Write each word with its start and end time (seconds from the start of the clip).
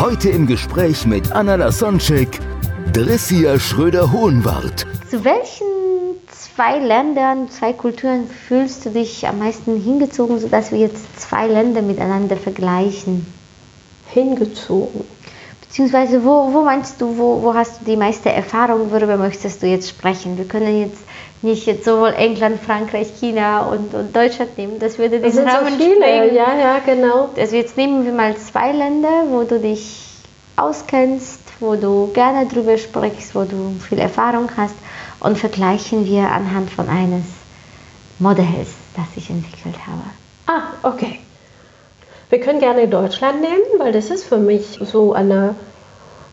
Heute 0.00 0.28
im 0.28 0.46
Gespräch 0.46 1.06
mit 1.06 1.32
Anna 1.32 1.56
Lasonczek, 1.56 2.38
Drissia 2.92 3.58
Schröder-Hohenwart. 3.58 4.86
Zu 5.10 5.24
welchen 5.24 5.66
zwei 6.30 6.78
Ländern, 6.78 7.50
zwei 7.50 7.72
Kulturen 7.72 8.28
fühlst 8.28 8.86
du 8.86 8.90
dich 8.90 9.26
am 9.26 9.40
meisten 9.40 9.82
hingezogen, 9.82 10.38
sodass 10.38 10.70
wir 10.70 10.78
jetzt 10.78 11.20
zwei 11.20 11.48
Länder 11.48 11.82
miteinander 11.82 12.36
vergleichen? 12.36 13.26
hingezogen. 14.10 15.04
Beziehungsweise 15.78 16.24
wo, 16.24 16.52
wo 16.52 16.62
meinst 16.62 17.00
du, 17.00 17.16
wo, 17.16 17.40
wo 17.40 17.54
hast 17.54 17.80
du 17.80 17.84
die 17.84 17.96
meiste 17.96 18.32
Erfahrung, 18.32 18.90
worüber 18.90 19.16
möchtest 19.16 19.62
du 19.62 19.68
jetzt 19.68 19.88
sprechen? 19.88 20.36
Wir 20.36 20.44
können 20.44 20.80
jetzt 20.80 20.98
nicht 21.40 21.66
jetzt 21.66 21.84
sowohl 21.84 22.14
England, 22.14 22.60
Frankreich, 22.60 23.12
China 23.20 23.60
und, 23.60 23.94
und 23.94 24.16
Deutschland 24.16 24.58
nehmen, 24.58 24.80
das 24.80 24.98
würde 24.98 25.20
Das 25.20 25.34
sind 25.36 25.48
so 25.48 25.56
Rahmen 25.56 25.76
viele, 25.78 25.94
sprengen. 25.94 26.34
ja, 26.34 26.58
ja, 26.58 26.78
genau. 26.84 27.28
Also 27.38 27.54
jetzt 27.54 27.76
nehmen 27.76 28.04
wir 28.04 28.12
mal 28.12 28.36
zwei 28.38 28.72
Länder, 28.72 29.26
wo 29.30 29.44
du 29.44 29.60
dich 29.60 30.04
auskennst, 30.56 31.38
wo 31.60 31.76
du 31.76 32.10
gerne 32.12 32.46
drüber 32.46 32.76
sprichst, 32.76 33.36
wo 33.36 33.44
du 33.44 33.76
viel 33.88 34.00
Erfahrung 34.00 34.48
hast 34.56 34.74
und 35.20 35.38
vergleichen 35.38 36.04
wir 36.06 36.28
anhand 36.28 36.70
von 36.70 36.88
eines 36.88 37.22
Modells, 38.18 38.70
das 38.96 39.06
ich 39.14 39.30
entwickelt 39.30 39.76
habe. 39.86 40.02
Ah, 40.48 40.72
okay. 40.82 41.20
Wir 42.30 42.40
können 42.40 42.58
gerne 42.58 42.88
Deutschland 42.88 43.40
nehmen, 43.42 43.78
weil 43.78 43.92
das 43.92 44.10
ist 44.10 44.24
für 44.24 44.38
mich 44.38 44.80
so 44.82 45.12
eine, 45.12 45.54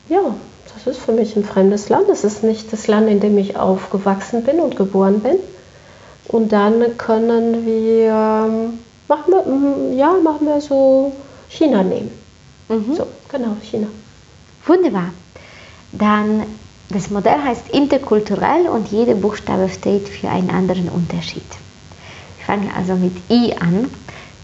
ja, 0.09 0.35
das 0.73 0.87
ist 0.87 1.03
für 1.03 1.11
mich 1.11 1.35
ein 1.35 1.43
fremdes 1.43 1.89
Land. 1.89 2.09
Das 2.09 2.23
ist 2.23 2.43
nicht 2.43 2.71
das 2.71 2.87
Land, 2.87 3.09
in 3.09 3.19
dem 3.19 3.37
ich 3.37 3.57
aufgewachsen 3.57 4.43
bin 4.43 4.59
und 4.59 4.75
geboren 4.75 5.21
bin. 5.21 5.37
Und 6.27 6.51
dann 6.51 6.97
können 6.97 7.65
wir, 7.65 8.11
ähm, 8.11 8.79
machen 9.07 9.33
wir, 9.33 9.41
mm, 9.41 9.97
ja, 9.97 10.13
machen 10.23 10.47
wir 10.47 10.59
so 10.61 11.11
China 11.49 11.83
nehmen. 11.83 12.11
So, 12.95 13.07
genau, 13.31 13.55
China. 13.61 13.87
Wunderbar. 14.65 15.11
Dann 15.91 16.43
das 16.89 17.09
Modell 17.09 17.41
heißt 17.43 17.69
interkulturell 17.69 18.67
und 18.67 18.89
jeder 18.89 19.15
Buchstabe 19.15 19.69
steht 19.69 20.07
für 20.07 20.29
einen 20.29 20.49
anderen 20.49 20.89
Unterschied. 20.89 21.43
Wir 22.37 22.45
fangen 22.45 22.71
also 22.75 22.95
mit 22.95 23.13
I 23.29 23.53
an. 23.59 23.89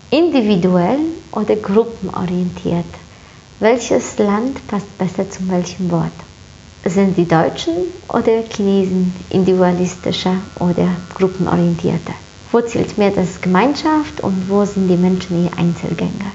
Individuell 0.09 0.99
oder 1.31 1.55
gruppenorientiert. 1.55 2.85
Welches 3.61 4.17
Land 4.17 4.67
passt 4.67 4.97
besser 4.97 5.29
zu 5.29 5.47
welchem 5.47 5.91
Wort? 5.91 6.11
Sind 6.83 7.15
die 7.15 7.27
Deutschen 7.27 7.73
oder 8.09 8.41
Chinesen 8.51 9.13
individualistischer 9.29 10.37
oder 10.59 10.87
gruppenorientierter? 11.13 12.15
Wo 12.51 12.61
zählt 12.61 12.97
mehr 12.97 13.11
das 13.11 13.39
Gemeinschaft 13.39 14.21
und 14.21 14.49
wo 14.49 14.65
sind 14.65 14.87
die 14.87 14.97
Menschen 14.97 15.45
eher 15.45 15.55
Einzelgänger? 15.59 16.31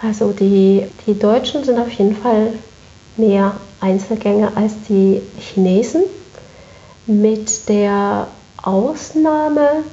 Also 0.00 0.32
die, 0.32 0.86
die 1.06 1.18
Deutschen 1.18 1.64
sind 1.64 1.78
auf 1.78 1.90
jeden 1.90 2.16
Fall 2.16 2.54
mehr 3.18 3.54
Einzelgänger 3.82 4.52
als 4.54 4.72
die 4.88 5.20
Chinesen, 5.38 6.04
mit 7.06 7.68
der 7.68 8.28
Ausnahme 8.62 9.84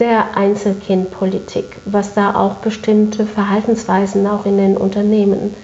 der 0.00 0.36
Einzelkindpolitik, 0.36 1.76
was 1.84 2.14
da 2.14 2.34
auch 2.34 2.56
bestimmte 2.56 3.24
Verhaltensweisen 3.24 4.26
auch 4.26 4.46
in 4.46 4.56
den 4.56 4.76
Unternehmen 4.76 5.54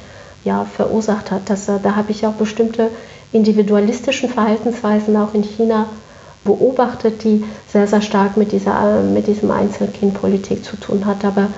ja, 0.46 0.64
verursacht 0.64 1.30
hat. 1.30 1.50
Das, 1.50 1.66
da 1.66 1.96
habe 1.96 2.12
ich 2.12 2.26
auch 2.26 2.32
bestimmte 2.32 2.90
individualistischen 3.32 4.30
Verhaltensweisen 4.30 5.16
auch 5.16 5.34
in 5.34 5.42
China 5.42 5.88
beobachtet, 6.44 7.24
die 7.24 7.44
sehr, 7.68 7.88
sehr 7.88 8.00
stark 8.00 8.36
mit, 8.36 8.52
dieser, 8.52 9.02
mit 9.02 9.26
diesem 9.26 9.50
Einzelkindpolitik 9.50 10.64
zu 10.64 10.76
tun 10.76 11.04
hat. 11.04 11.24
Aber 11.24 11.48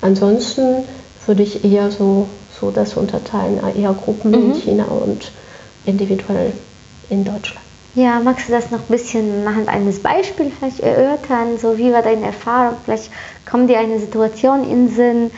ansonsten 0.00 0.84
würde 1.26 1.42
ich 1.42 1.64
eher 1.64 1.90
so, 1.90 2.26
so 2.58 2.70
das 2.70 2.94
unterteilen, 2.94 3.60
eher 3.76 3.92
Gruppen 3.92 4.32
in 4.32 4.54
China 4.54 4.84
und 4.84 5.30
individuell 5.84 6.52
in 7.10 7.24
Deutschland. 7.24 7.60
Ja, 7.94 8.20
magst 8.20 8.48
du 8.48 8.52
das 8.52 8.70
noch 8.70 8.80
ein 8.80 8.88
bisschen 8.88 9.46
anhand 9.46 9.68
eines 9.68 10.00
Beispiels 10.00 10.52
vielleicht 10.58 10.80
erörtern? 10.80 11.58
So, 11.60 11.76
wie 11.76 11.92
war 11.92 12.02
deine 12.02 12.26
Erfahrung? 12.26 12.76
Vielleicht 12.84 13.10
kommt 13.50 13.68
dir 13.68 13.78
eine 13.78 13.98
Situation 13.98 14.62
in 14.62 14.86
den 14.86 14.94
Sinn, 14.94 15.30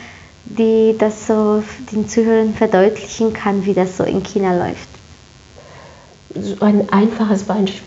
die 0.45 0.95
das 0.97 1.27
so 1.27 1.63
den 1.91 2.07
Zuhörern 2.07 2.53
verdeutlichen 2.53 3.33
kann, 3.33 3.65
wie 3.65 3.73
das 3.73 3.97
so 3.97 4.03
in 4.03 4.23
China 4.23 4.55
läuft. 4.55 4.89
so 6.35 6.63
ein 6.63 6.87
einfaches 6.91 7.45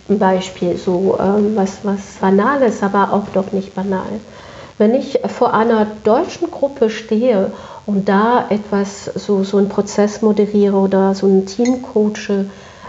Beispiel, 0.09 0.77
so 0.77 1.19
ähm, 1.19 1.57
was, 1.57 1.79
was 1.83 2.01
Banales, 2.21 2.83
aber 2.83 3.13
auch 3.13 3.29
doch 3.33 3.53
nicht 3.53 3.75
banal. 3.75 4.21
Wenn 4.77 4.95
ich 4.95 5.21
vor 5.27 5.55
einer 5.55 5.87
deutschen 6.03 6.51
Gruppe 6.51 6.91
stehe 6.91 7.53
und 7.87 8.09
da 8.09 8.47
etwas, 8.49 9.05
so, 9.05 9.45
so 9.45 9.59
einen 9.59 9.69
Prozess 9.69 10.21
moderiere 10.21 10.77
oder 10.77 11.15
so 11.15 11.27
ein 11.27 11.47
Team 11.47 11.83
coache 11.83 12.47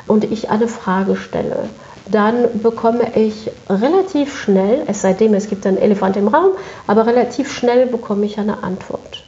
und 0.08 0.24
ich 0.24 0.50
eine 0.50 0.68
Frage 0.68 1.16
stelle, 1.16 1.70
dann 2.12 2.62
bekomme 2.62 3.16
ich 3.16 3.52
relativ 3.70 4.36
schnell, 4.40 4.84
es 4.88 5.02
sei 5.02 5.14
denn, 5.14 5.34
es 5.34 5.48
gibt 5.48 5.66
einen 5.66 5.78
Elefant 5.78 6.18
im 6.18 6.28
Raum, 6.28 6.52
aber 6.88 7.06
relativ 7.06 7.52
schnell 7.52 7.88
bekomme 7.88 8.26
ich 8.26 8.40
eine 8.40 8.64
Antwort. 8.64 9.25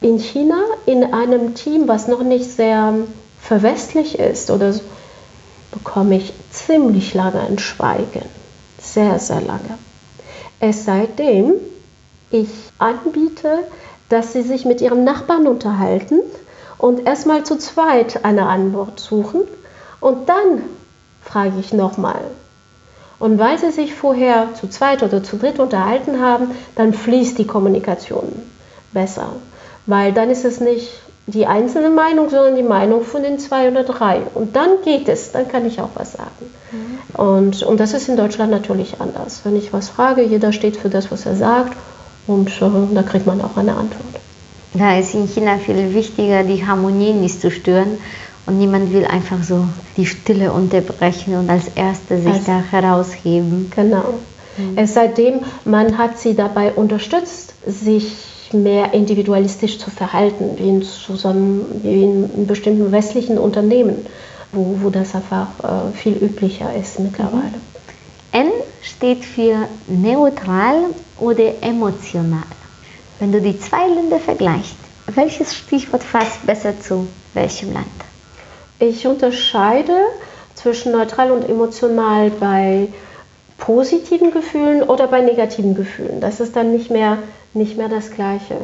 In 0.00 0.18
China, 0.18 0.62
in 0.86 1.12
einem 1.12 1.54
Team, 1.54 1.88
was 1.88 2.06
noch 2.06 2.22
nicht 2.22 2.50
sehr 2.50 2.94
verwestlich 3.40 4.18
ist 4.18 4.50
oder 4.50 4.72
so, 4.72 4.82
bekomme 5.72 6.16
ich 6.16 6.32
ziemlich 6.50 7.14
lange 7.14 7.40
ein 7.40 7.58
Schweigen. 7.58 8.24
Sehr, 8.80 9.18
sehr 9.18 9.40
lange. 9.40 9.78
Es 10.60 10.84
sei 10.84 11.06
denn, 11.06 11.54
ich 12.30 12.48
anbiete, 12.78 13.58
dass 14.08 14.32
sie 14.32 14.42
sich 14.42 14.64
mit 14.64 14.80
ihrem 14.80 15.04
Nachbarn 15.04 15.46
unterhalten 15.46 16.20
und 16.78 17.06
erstmal 17.06 17.44
zu 17.44 17.56
zweit 17.58 18.24
eine 18.24 18.46
Antwort 18.46 19.00
suchen 19.00 19.42
und 20.00 20.28
dann 20.28 20.62
frage 21.22 21.58
ich 21.58 21.72
nochmal. 21.72 22.22
Und 23.18 23.38
weil 23.38 23.58
sie 23.58 23.72
sich 23.72 23.94
vorher 23.94 24.54
zu 24.54 24.68
zweit 24.68 25.02
oder 25.02 25.24
zu 25.24 25.36
dritt 25.36 25.58
unterhalten 25.58 26.20
haben, 26.20 26.52
dann 26.76 26.94
fließt 26.94 27.36
die 27.36 27.46
Kommunikation 27.46 28.32
besser. 28.92 29.32
Weil 29.88 30.12
dann 30.12 30.30
ist 30.30 30.44
es 30.44 30.60
nicht 30.60 30.90
die 31.26 31.46
einzelne 31.46 31.88
Meinung, 31.90 32.30
sondern 32.30 32.56
die 32.56 32.62
Meinung 32.62 33.04
von 33.04 33.22
den 33.22 33.38
zwei 33.38 33.68
oder 33.70 33.84
drei. 33.84 34.20
Und 34.34 34.54
dann 34.54 34.68
geht 34.84 35.08
es, 35.08 35.32
dann 35.32 35.48
kann 35.48 35.66
ich 35.66 35.80
auch 35.80 35.90
was 35.94 36.12
sagen. 36.12 36.54
Und, 37.14 37.62
und 37.62 37.80
das 37.80 37.94
ist 37.94 38.08
in 38.08 38.16
Deutschland 38.16 38.50
natürlich 38.50 39.00
anders. 39.00 39.40
Wenn 39.44 39.56
ich 39.56 39.72
was 39.72 39.88
frage, 39.88 40.22
jeder 40.22 40.52
steht 40.52 40.76
für 40.76 40.90
das, 40.90 41.10
was 41.10 41.26
er 41.26 41.36
sagt 41.36 41.76
und 42.26 42.48
äh, 42.62 42.94
da 42.94 43.02
kriegt 43.02 43.26
man 43.26 43.40
auch 43.40 43.56
eine 43.56 43.72
Antwort. 43.72 44.20
Da 44.74 44.98
ist 44.98 45.14
in 45.14 45.26
China 45.26 45.56
viel 45.56 45.94
wichtiger, 45.94 46.44
die 46.44 46.66
Harmonie 46.66 47.12
nicht 47.14 47.40
zu 47.40 47.50
stören. 47.50 47.98
Und 48.46 48.58
niemand 48.58 48.92
will 48.92 49.04
einfach 49.04 49.42
so 49.42 49.64
die 49.96 50.06
Stille 50.06 50.52
unterbrechen 50.52 51.34
und 51.36 51.50
als 51.50 51.64
Erste 51.74 52.18
sich 52.18 52.32
Als- 52.32 52.44
da 52.44 52.62
herausheben. 52.70 53.70
Genau. 53.74 54.14
Es 54.76 54.94
seitdem, 54.94 55.40
man 55.64 55.98
hat 55.98 56.18
sie 56.18 56.34
dabei 56.34 56.72
unterstützt, 56.72 57.54
sich 57.66 58.16
mehr 58.52 58.94
individualistisch 58.94 59.78
zu 59.78 59.90
verhalten, 59.90 60.56
wie 60.56 60.68
in, 60.68 60.82
zusammen, 60.82 61.80
wie 61.82 62.02
in 62.02 62.46
bestimmten 62.46 62.90
westlichen 62.92 63.38
Unternehmen, 63.38 64.06
wo, 64.52 64.78
wo 64.82 64.90
das 64.90 65.14
einfach 65.14 65.48
äh, 65.62 65.96
viel 65.96 66.14
üblicher 66.14 66.74
ist 66.74 66.98
mittlerweile. 67.00 67.54
N 68.32 68.50
steht 68.82 69.24
für 69.24 69.68
neutral 69.86 70.86
oder 71.18 71.62
emotional. 71.62 72.42
Wenn 73.18 73.32
du 73.32 73.40
die 73.40 73.58
zwei 73.58 73.88
Länder 73.88 74.18
vergleichst, 74.18 74.76
welches 75.06 75.54
Stichwort 75.54 76.02
passt 76.12 76.46
besser 76.46 76.78
zu 76.80 77.08
welchem 77.34 77.72
Land? 77.72 77.86
Ich 78.78 79.06
unterscheide 79.06 79.96
zwischen 80.54 80.92
neutral 80.92 81.32
und 81.32 81.48
emotional 81.48 82.30
bei 82.30 82.88
positiven 83.58 84.30
Gefühlen 84.30 84.82
oder 84.82 85.08
bei 85.08 85.20
negativen 85.20 85.74
Gefühlen. 85.74 86.20
Das 86.20 86.40
ist 86.40 86.54
dann 86.56 86.72
nicht 86.72 86.90
mehr, 86.90 87.18
nicht 87.54 87.76
mehr 87.76 87.88
das 87.88 88.10
Gleiche. 88.10 88.56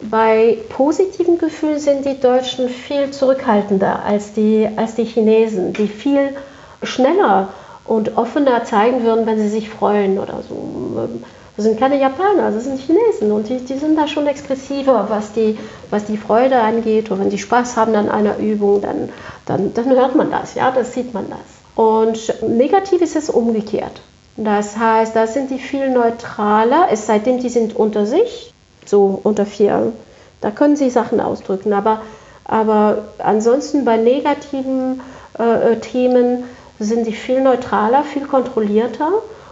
Bei 0.00 0.58
positiven 0.68 1.38
Gefühlen 1.38 1.80
sind 1.80 2.04
die 2.04 2.20
Deutschen 2.20 2.68
viel 2.68 3.10
zurückhaltender 3.10 4.04
als 4.04 4.32
die, 4.32 4.68
als 4.76 4.94
die 4.94 5.04
Chinesen, 5.04 5.72
die 5.72 5.88
viel 5.88 6.36
schneller 6.82 7.48
und 7.84 8.16
offener 8.16 8.64
zeigen 8.64 9.02
würden, 9.02 9.26
wenn 9.26 9.38
sie 9.38 9.48
sich 9.48 9.68
freuen 9.68 10.18
oder 10.18 10.42
so. 10.48 11.08
Das 11.56 11.64
sind 11.64 11.80
keine 11.80 11.98
Japaner, 11.98 12.52
das 12.52 12.64
sind 12.64 12.78
Chinesen 12.78 13.32
und 13.32 13.48
die, 13.48 13.58
die 13.58 13.78
sind 13.78 13.96
da 13.96 14.06
schon 14.06 14.28
expressiver, 14.28 15.06
was 15.08 15.32
die, 15.32 15.58
was 15.90 16.04
die 16.04 16.16
Freude 16.16 16.60
angeht. 16.60 17.10
Und 17.10 17.18
wenn 17.18 17.30
die 17.30 17.38
Spaß 17.38 17.76
haben 17.76 17.96
an 17.96 18.08
einer 18.08 18.38
Übung, 18.38 18.80
dann, 18.80 19.08
dann, 19.46 19.74
dann 19.74 19.90
hört 19.90 20.14
man 20.14 20.30
das, 20.30 20.54
ja, 20.54 20.70
das 20.70 20.92
sieht 20.92 21.12
man 21.14 21.26
das. 21.28 21.40
Und 21.74 22.32
negativ 22.48 23.02
ist 23.02 23.16
es 23.16 23.28
umgekehrt. 23.28 24.00
Das 24.38 24.76
heißt, 24.78 25.16
da 25.16 25.26
sind 25.26 25.50
die 25.50 25.58
viel 25.58 25.90
neutraler, 25.90 26.86
es 26.90 27.06
seitdem 27.06 27.40
die 27.40 27.48
sind 27.48 27.74
unter 27.74 28.06
sich, 28.06 28.54
so 28.86 29.20
unter 29.24 29.44
vier, 29.44 29.92
da 30.40 30.52
können 30.52 30.76
sie 30.76 30.90
Sachen 30.90 31.20
ausdrücken. 31.20 31.72
Aber, 31.72 32.02
aber 32.44 33.08
ansonsten 33.18 33.84
bei 33.84 33.96
negativen 33.96 35.00
äh 35.38 35.76
Themen 35.80 36.44
sind 36.78 37.06
die 37.06 37.12
viel 37.12 37.40
neutraler, 37.40 38.04
viel 38.04 38.26
kontrollierter. 38.26 39.10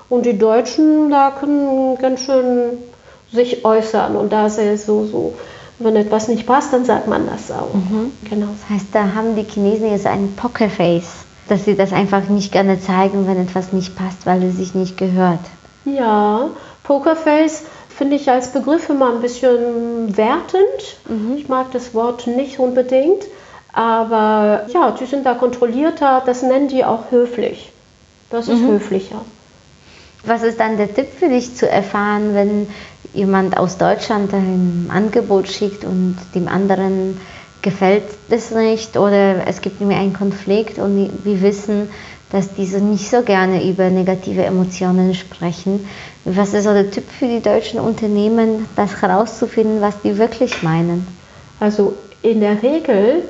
Und 0.09 0.25
die 0.25 0.39
Deutschen 0.39 1.11
da 1.11 1.33
können 1.33 1.99
ganz 1.99 2.21
schön 2.21 2.79
sich 3.33 3.65
äußern. 3.65 4.17
Und 4.17 4.33
da 4.33 4.47
ist 4.47 4.59
es 4.59 4.87
so, 4.87 5.05
so, 5.05 5.35
wenn 5.81 5.97
etwas 5.97 6.29
nicht 6.29 6.47
passt, 6.47 6.73
dann 6.73 6.85
sagt 6.85 7.09
man 7.09 7.27
das 7.27 7.51
auch. 7.51 7.75
Mhm. 7.75 8.13
Genau. 8.31 8.47
Das 8.47 8.71
heißt, 8.71 8.87
da 8.93 9.15
haben 9.15 9.35
die 9.35 9.43
Chinesen 9.43 9.91
jetzt 9.91 10.07
ein 10.07 10.35
Pokerface, 10.37 11.26
dass 11.49 11.65
sie 11.65 11.77
das 11.77 11.93
einfach 11.93 12.29
nicht 12.29 12.53
gerne 12.53 12.81
zeigen, 12.81 13.27
wenn 13.27 13.41
etwas 13.41 13.73
nicht 13.73 13.97
passt, 13.97 14.27
weil 14.27 14.43
es 14.43 14.57
sich 14.57 14.75
nicht 14.75 14.97
gehört. 14.97 15.41
Ja, 15.85 16.49
Pokerface 16.83 17.63
finde 17.97 18.17
ich 18.17 18.31
als 18.31 18.53
Begriff 18.53 18.89
immer 18.89 19.13
ein 19.13 19.21
bisschen 19.21 20.17
wertend. 20.17 20.99
Mhm. 21.09 21.37
Ich 21.37 21.49
mag 21.49 21.71
das 21.73 21.95
Wort 21.95 22.27
nicht 22.27 22.59
unbedingt. 22.59 23.25
Aber 23.73 24.67
ja, 24.73 24.91
die 24.93 25.05
sind 25.05 25.27
da 25.27 25.35
kontrollierter, 25.35 26.23
das 26.25 26.43
nennen 26.43 26.69
die 26.69 26.85
auch 26.85 27.11
höflich. 27.11 27.73
Das 28.31 28.49
ist 28.49 28.61
mhm. 28.61 28.69
höflicher. 28.69 29.21
Was 30.25 30.43
ist 30.43 30.59
dann 30.59 30.77
der 30.77 30.93
Tipp 30.93 31.09
für 31.19 31.29
dich 31.29 31.55
zu 31.55 31.69
erfahren, 31.69 32.35
wenn 32.35 32.69
jemand 33.13 33.57
aus 33.57 33.79
Deutschland 33.79 34.33
ein 34.33 34.91
Angebot 34.93 35.49
schickt 35.49 35.85
und 35.85 36.17
dem 36.35 36.49
anderen 36.49 37.21
gefällt 37.67 38.05
es 38.31 38.53
nicht 38.53 38.97
oder 38.97 39.47
es 39.47 39.61
gibt 39.61 39.81
mir 39.81 39.97
einen 39.97 40.13
Konflikt 40.13 40.79
und 40.79 41.11
wir 41.25 41.43
wissen, 41.43 41.89
dass 42.31 42.55
diese 42.55 42.79
nicht 42.79 43.11
so 43.11 43.23
gerne 43.23 43.69
über 43.69 43.91
negative 43.91 44.45
Emotionen 44.45 45.15
sprechen. 45.15 45.87
Was 46.25 46.55
ist 46.55 46.65
so 46.65 46.73
der 46.73 46.91
Tipp 46.91 47.05
für 47.19 47.27
die 47.27 47.41
deutschen 47.41 47.81
Unternehmen, 47.81 48.67
das 48.77 49.03
herauszufinden, 49.03 49.81
was 49.81 50.01
die 50.03 50.17
wirklich 50.17 50.63
meinen? 50.63 51.07
Also 51.61 51.95
in 52.23 52.41
der 52.41 52.63
Regel 52.63 53.23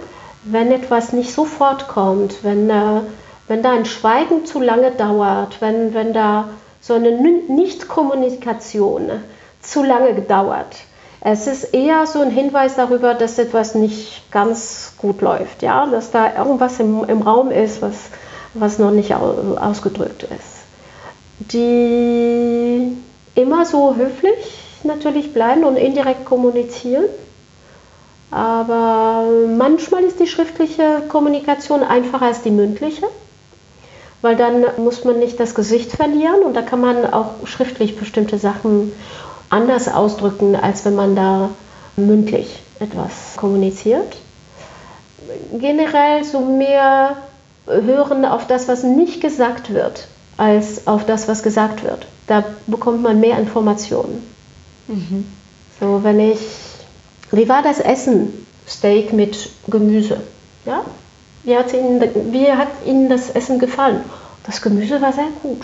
wenn 0.47 0.71
etwas 0.71 1.13
nicht 1.13 1.33
sofort 1.33 1.89
kommt, 1.89 2.45
wenn, 2.45 2.71
äh, 2.71 3.01
wenn 3.49 3.63
da 3.63 3.73
ein 3.73 3.85
Schweigen 3.85 4.47
zu 4.47 4.61
lange 4.61 4.93
dauert, 4.93 5.61
wenn, 5.61 5.93
wenn 5.93 6.13
da 6.13 6.49
so 6.81 6.95
eine 6.95 7.11
Nichtkommunikation 7.11 9.11
zu 9.61 9.83
lange 9.83 10.15
dauert. 10.23 10.77
Es 11.29 11.49
ist 11.49 11.75
eher 11.75 12.07
so 12.07 12.21
ein 12.21 12.31
Hinweis 12.31 12.77
darüber, 12.77 13.15
dass 13.15 13.37
etwas 13.39 13.75
nicht 13.75 14.31
ganz 14.31 14.93
gut 14.97 15.21
läuft, 15.23 15.61
ja? 15.61 15.85
dass 15.87 16.13
da 16.13 16.37
irgendwas 16.37 16.79
im, 16.79 17.03
im 17.03 17.23
Raum 17.23 17.51
ist, 17.51 17.83
was, 17.83 17.97
was 18.55 18.79
noch 18.79 18.93
nicht 18.93 19.13
ausgedrückt 19.13 20.23
ist. 20.23 21.51
Die 21.53 22.97
immer 23.35 23.67
so 23.67 23.97
höflich 23.97 24.59
natürlich 24.85 25.35
bleiben 25.35 25.65
und 25.65 25.77
indirekt 25.77 26.25
kommunizieren 26.27 27.07
aber 28.31 29.25
manchmal 29.57 30.05
ist 30.05 30.21
die 30.21 30.27
schriftliche 30.27 31.03
Kommunikation 31.09 31.83
einfacher 31.83 32.27
als 32.27 32.43
die 32.43 32.51
mündliche, 32.51 33.07
weil 34.21 34.37
dann 34.37 34.65
muss 34.79 35.05
man 35.05 35.19
nicht 35.19 35.39
das 35.39 35.55
Gesicht 35.55 35.93
verlieren 35.93 36.43
und 36.45 36.55
da 36.55 36.63
kann 36.63 36.81
man 36.81 37.13
auch 37.13 37.47
schriftlich 37.47 37.97
bestimmte 37.97 38.39
Sachen 38.39 38.93
anders 39.51 39.89
ausdrücken, 39.89 40.57
als 40.57 40.85
wenn 40.85 40.95
man 40.95 41.17
da 41.17 41.51
mündlich 41.97 42.61
etwas 42.81 43.37
kommuniziert. 43.37 44.17
Generell 45.59 46.25
so 46.25 46.41
mehr 46.41 47.17
hören 47.67 48.25
auf 48.25 48.47
das, 48.47 48.69
was 48.69 48.83
nicht 48.83 49.21
gesagt 49.21 49.73
wird, 49.73 50.09
als 50.37 50.87
auf 50.87 51.05
das, 51.05 51.27
was 51.29 51.43
gesagt 51.43 51.83
wird. 51.83 52.07
Da 52.27 52.45
bekommt 52.67 53.03
man 53.03 53.21
mehr 53.21 53.39
Informationen. 53.39 54.23
Mhm. 54.89 55.27
So, 55.81 56.05
wenn 56.05 56.21
ich 56.21 56.39
wie 57.33 57.49
war 57.49 57.63
das 57.63 57.81
Essen? 57.81 58.47
Steak 58.69 59.13
mit 59.13 59.51
Gemüse. 59.69 60.21
Ja? 60.65 60.83
Wie 61.45 61.57
hat, 61.57 61.73
Ihnen, 61.73 62.03
wie 62.33 62.51
hat 62.51 62.69
Ihnen 62.85 63.09
das 63.09 63.31
Essen 63.31 63.59
gefallen? 63.59 64.01
Das 64.45 64.63
Gemüse 64.63 65.01
war 65.01 65.13
sehr 65.13 65.29
gut. 65.43 65.63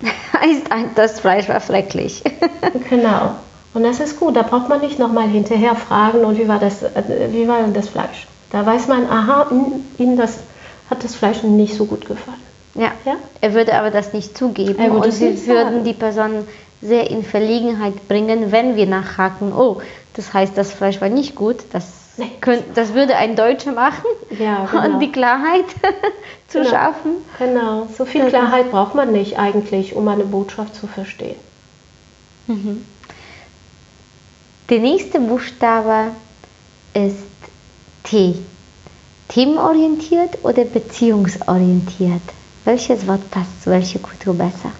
das 0.94 1.20
Fleisch 1.20 1.48
war 1.48 1.60
schrecklich. 1.60 2.22
genau. 2.90 3.34
Und 3.74 3.82
das 3.84 4.00
ist 4.00 4.18
gut. 4.18 4.36
Da 4.36 4.42
braucht 4.42 4.68
man 4.68 4.80
nicht 4.80 4.98
nochmal 4.98 5.28
hinterher 5.28 5.74
fragen, 5.74 6.24
und 6.24 6.38
wie 6.38 6.48
war, 6.48 6.58
das, 6.58 6.82
äh, 6.82 7.28
wie 7.30 7.46
war 7.48 7.62
denn 7.62 7.74
das 7.74 7.88
Fleisch? 7.88 8.26
Da 8.50 8.64
weiß 8.64 8.88
man, 8.88 9.08
aha, 9.08 9.50
Ihnen 9.98 10.16
das, 10.16 10.38
hat 10.90 11.04
das 11.04 11.14
Fleisch 11.14 11.42
nicht 11.42 11.74
so 11.74 11.84
gut 11.84 12.06
gefallen. 12.06 12.40
Ja. 12.74 12.92
ja. 13.04 13.16
Er 13.40 13.54
würde 13.54 13.74
aber 13.74 13.90
das 13.90 14.12
nicht 14.12 14.36
zugeben. 14.36 14.90
Und 14.90 15.12
Sie 15.12 15.46
würden 15.46 15.84
die 15.84 15.92
Person 15.92 16.46
sehr 16.80 17.10
in 17.10 17.24
Verlegenheit 17.24 18.08
bringen, 18.08 18.52
wenn 18.52 18.76
wir 18.76 18.86
nachhaken, 18.86 19.52
oh, 19.52 19.80
das 20.14 20.32
heißt, 20.32 20.56
das 20.56 20.72
Fleisch 20.72 21.00
war 21.00 21.08
nicht 21.08 21.34
gut. 21.34 21.56
Das, 21.72 21.86
das 22.74 22.94
würde 22.94 23.16
ein 23.16 23.36
Deutscher 23.36 23.72
machen, 23.72 24.06
ja, 24.38 24.64
genau. 24.70 24.94
um 24.94 25.00
die 25.00 25.12
Klarheit 25.12 25.66
zu 26.48 26.58
genau. 26.58 26.70
schaffen. 26.70 27.10
Genau, 27.38 27.88
so 27.96 28.04
viel 28.04 28.26
Klarheit 28.26 28.70
braucht 28.70 28.94
man 28.94 29.12
nicht 29.12 29.38
eigentlich, 29.38 29.94
um 29.94 30.08
eine 30.08 30.24
Botschaft 30.24 30.74
zu 30.74 30.86
verstehen. 30.86 31.36
Mhm. 32.46 32.84
Der 34.70 34.80
nächste 34.80 35.20
Buchstabe 35.20 36.08
ist 36.94 37.24
T. 38.04 38.34
Themenorientiert 39.28 40.38
oder 40.42 40.64
beziehungsorientiert? 40.64 42.22
Welches 42.64 43.06
Wort 43.06 43.30
passt 43.30 43.62
zu 43.62 43.70
welcher 43.70 43.98
Kultur 43.98 44.34
besser? 44.34 44.72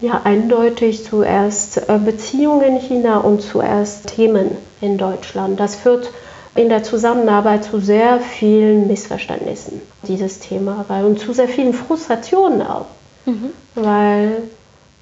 Ja, 0.00 0.22
eindeutig 0.24 1.04
zuerst 1.04 1.88
äh, 1.88 1.98
Beziehungen 1.98 2.62
in 2.62 2.80
China 2.80 3.18
und 3.18 3.40
zuerst 3.40 4.08
Themen 4.08 4.56
in 4.80 4.98
Deutschland. 4.98 5.60
Das 5.60 5.76
führt 5.76 6.10
in 6.54 6.68
der 6.68 6.82
Zusammenarbeit 6.82 7.64
zu 7.64 7.80
sehr 7.80 8.20
vielen 8.20 8.86
Missverständnissen, 8.86 9.80
dieses 10.06 10.38
Thema, 10.38 10.84
weil, 10.88 11.04
und 11.04 11.18
zu 11.18 11.32
sehr 11.32 11.48
vielen 11.48 11.72
Frustrationen 11.72 12.62
auch. 12.62 12.86
Mhm. 13.24 13.50
Weil 13.74 14.42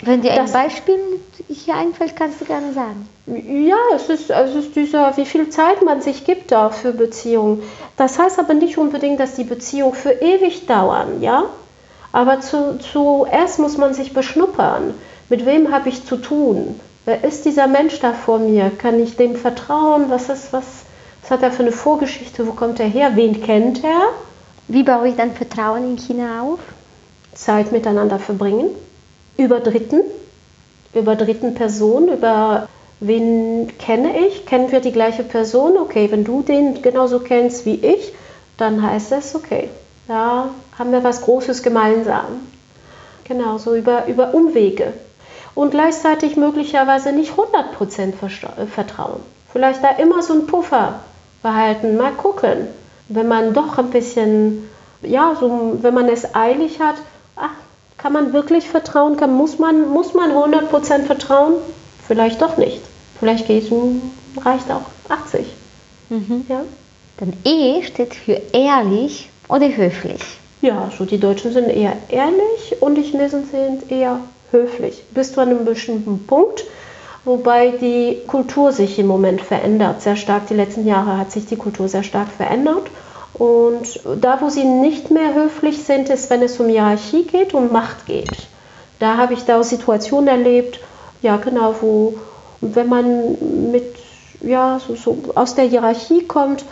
wenn 0.02 0.23
dir 0.23 0.32
ein 0.32 0.50
Beispiel 0.50 0.99
hier 1.49 1.75
einfällt, 1.75 2.17
kannst 2.17 2.41
du 2.41 2.47
gerne 2.47 2.73
sagen. 2.73 3.06
Ja, 3.26 3.76
es 3.94 4.08
ist, 4.08 4.31
es 4.31 4.55
ist 4.55 4.75
dieser, 4.75 5.17
wie 5.17 5.26
viel 5.26 5.50
Zeit 5.50 5.85
man 5.85 6.00
sich 6.00 6.25
gibt 6.25 6.52
da 6.52 6.70
für 6.70 6.93
Beziehungen. 6.93 7.63
Das 7.96 8.19
heißt 8.19 8.39
aber 8.39 8.55
nicht 8.55 8.79
unbedingt, 8.79 9.20
dass 9.20 9.34
die 9.34 9.44
Beziehungen 9.44 9.94
für 9.94 10.13
ewig 10.13 10.67
dauern, 10.67 11.20
ja? 11.20 11.44
Aber 12.13 12.41
zu, 12.41 12.79
zuerst 12.79 13.58
muss 13.58 13.77
man 13.77 13.93
sich 13.93 14.15
beschnuppern. 14.15 14.94
Mit 15.29 15.44
wem 15.46 15.70
habe 15.70 15.91
ich 15.91 16.05
zu 16.05 16.17
tun? 16.17 16.81
Wer 17.05 17.22
ist 17.22 17.44
dieser 17.44 17.67
Mensch 17.67 18.01
da 18.01 18.13
vor 18.13 18.39
mir? 18.39 18.70
Kann 18.70 19.01
ich 19.01 19.17
dem 19.17 19.36
vertrauen? 19.36 20.06
Was, 20.08 20.29
ist, 20.29 20.53
was, 20.53 20.65
was 21.31 21.37
hat 21.37 21.44
er 21.44 21.53
für 21.53 21.63
eine 21.63 21.70
Vorgeschichte? 21.70 22.44
Wo 22.49 22.53
kommt 22.55 22.81
er 22.81 22.89
her? 22.89 23.13
Wen 23.15 23.41
kennt 23.41 23.84
er? 23.84 24.08
Wie 24.67 24.82
baue 24.82 25.08
ich 25.08 25.15
dann 25.15 25.32
Vertrauen 25.32 25.84
in 25.84 25.96
China 25.96 26.43
auf? 26.43 26.58
Zeit 27.34 27.70
miteinander 27.70 28.19
verbringen. 28.19 28.70
Über 29.37 29.60
Dritten. 29.60 30.01
Über 30.93 31.15
dritten 31.15 31.55
Personen. 31.55 32.08
Über 32.08 32.69
wen 32.99 33.72
kenne 33.79 34.27
ich? 34.27 34.44
Kennen 34.44 34.72
wir 34.72 34.81
die 34.81 34.91
gleiche 34.91 35.22
Person? 35.22 35.77
Okay, 35.77 36.10
wenn 36.10 36.25
du 36.25 36.43
den 36.43 36.82
genauso 36.82 37.20
kennst 37.20 37.65
wie 37.65 37.77
ich, 37.77 38.13
dann 38.56 38.82
heißt 38.82 39.13
es 39.13 39.37
okay. 39.37 39.69
Da 40.08 40.49
haben 40.77 40.91
wir 40.91 41.05
was 41.05 41.22
Großes 41.22 41.63
gemeinsam. 41.63 42.49
Genau, 43.22 43.58
so 43.58 43.77
über, 43.77 44.06
über 44.08 44.34
Umwege. 44.34 44.94
Und 45.55 45.70
gleichzeitig 45.70 46.37
möglicherweise 46.37 47.13
nicht 47.13 47.34
100% 47.34 48.01
äh, 48.01 48.67
vertrauen. 48.67 49.20
Vielleicht 49.53 49.84
da 49.84 49.91
immer 49.91 50.22
so 50.22 50.32
einen 50.32 50.49
Puffer 50.49 50.99
behalten, 51.43 51.97
mal 51.97 52.13
gucken. 52.13 52.69
Wenn 53.09 53.29
man 53.29 53.55
doch 53.55 53.79
ein 53.79 53.91
bisschen, 53.91 54.69
ja, 55.03 55.37
so, 55.39 55.79
wenn 55.81 55.94
man 55.94 56.09
es 56.09 56.35
eilig 56.35 56.81
hat, 56.81 56.97
ach, 57.37 57.51
kann 57.99 58.13
man 58.13 58.32
wirklich 58.32 58.69
vertrauen? 58.69 59.17
Kann, 59.17 59.35
muss, 59.35 59.59
man, 59.59 59.89
muss 59.91 60.15
man 60.15 60.31
100% 60.31 61.05
vertrauen? 61.05 61.55
Vielleicht 62.06 62.41
doch 62.41 62.56
nicht. 62.56 62.81
Vielleicht 63.19 63.47
geht, 63.47 63.70
reicht 64.43 64.70
auch 64.70 64.87
80. 65.09 65.47
Mhm. 66.09 66.47
Ja? 66.49 66.63
Dann 67.19 67.35
E 67.44 67.82
steht 67.82 68.15
für 68.15 68.41
ehrlich 68.53 69.29
oder 69.49 69.69
höflich? 69.77 70.23
Ja, 70.63 70.91
so 70.97 71.05
die 71.05 71.19
Deutschen 71.19 71.53
sind 71.53 71.69
eher 71.69 71.97
ehrlich 72.09 72.81
und 72.81 72.94
die 72.94 73.03
Chinesen 73.03 73.44
sind 73.51 73.91
eher 73.91 74.20
höflich. 74.51 75.03
Bis 75.11 75.32
zu 75.32 75.41
einem 75.41 75.65
bestimmten 75.65 76.27
Punkt, 76.27 76.65
wobei 77.24 77.70
die 77.70 78.19
Kultur 78.27 78.72
sich 78.72 78.98
im 78.98 79.06
Moment 79.06 79.41
verändert. 79.41 80.03
Sehr 80.03 80.17
stark, 80.17 80.46
die 80.48 80.55
letzten 80.55 80.86
Jahre 80.86 81.19
hat 81.19 81.31
sich 81.31 81.46
die 81.46 81.56
Kultur 81.56 81.89
sehr 81.89 82.03
stark 82.03 82.29
verändert. 82.29 82.91
Und 83.34 84.00
da, 84.20 84.41
wo 84.41 84.48
sie 84.50 84.65
nicht 84.65 85.10
mehr 85.10 85.34
höflich 85.34 85.84
sind, 85.84 86.08
ist, 86.10 86.31
wenn 86.31 86.43
es 86.43 86.58
um 86.60 86.69
Hierarchie 86.69 87.24
geht, 87.24 87.55
um 87.55 87.72
Macht 87.72 88.06
geht. 88.06 88.48
Da 88.98 89.17
habe 89.17 89.34
ich 89.34 89.44
da 89.44 89.62
Situationen 89.62 90.29
erlebt, 90.29 90.81
Ja, 91.22 91.36
genau, 91.36 91.74
wo, 91.81 92.15
wenn 92.60 92.89
man 92.89 93.70
mit, 93.72 93.94
ja, 94.41 94.81
so, 94.86 94.94
so 94.96 95.19
aus 95.34 95.55
der 95.55 95.67
Hierarchie 95.67 96.27
kommt, 96.27 96.65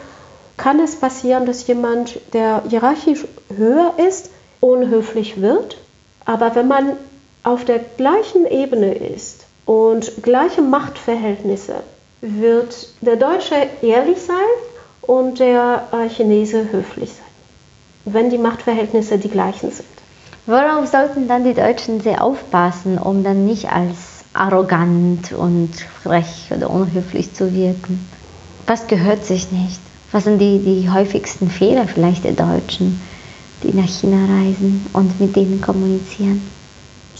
kann 0.57 0.81
es 0.81 0.97
passieren, 0.97 1.47
dass 1.47 1.67
jemand, 1.67 2.19
der 2.33 2.63
hierarchisch 2.69 3.27
höher 3.55 3.93
ist, 4.09 4.31
unhöflich 4.61 5.41
wird. 5.41 5.77
Aber 6.25 6.55
wenn 6.55 6.67
man 6.67 6.97
auf 7.45 7.65
der 7.65 7.79
gleichen 7.79 8.47
Ebene 8.47 8.95
ist 8.95 9.48
und 9.69 10.23
gleiche 10.23 10.63
Machtverhältnisse, 10.63 11.83
wird 12.23 12.89
der 13.03 13.17
Deutsche 13.17 13.55
ehrlich 13.83 14.19
sein 14.19 14.37
und 15.03 15.41
der 15.41 15.89
äh, 15.93 16.09
Chinese 16.09 16.73
höflich 16.73 17.11
sein, 17.11 18.13
wenn 18.15 18.31
die 18.31 18.39
Machtverhältnisse 18.39 19.19
die 19.19 19.29
gleichen 19.29 19.71
sind. 19.71 19.87
Worauf 20.47 20.87
sollten 20.87 21.29
dann 21.29 21.45
die 21.45 21.53
Deutschen 21.53 22.01
sehr 22.01 22.25
aufpassen, 22.25 22.97
um 22.97 23.23
dann 23.23 23.45
nicht 23.45 23.71
als 23.71 24.25
arrogant 24.33 25.33
und 25.33 25.75
frech 26.03 26.51
oder 26.51 26.71
unhöflich 26.71 27.35
zu 27.35 27.53
wirken? 27.53 28.09
Was 28.67 28.87
gehört 28.87 29.27
sich 29.27 29.53
nicht? 29.53 29.81
Was 30.13 30.25
sind 30.25 30.39
die, 30.39 30.61
die 30.61 30.89
häufigsten 30.89 31.51
Fehler 31.51 31.87
vielleicht 31.87 32.25
der 32.25 32.33
Deutschen, 32.33 32.99
die 33.63 33.77
nach 33.77 33.89
China 33.89 34.17
reisen 34.17 34.87
und 34.95 35.21
mit 35.21 35.37
denen 35.37 35.61
kommunizieren? 35.61 36.41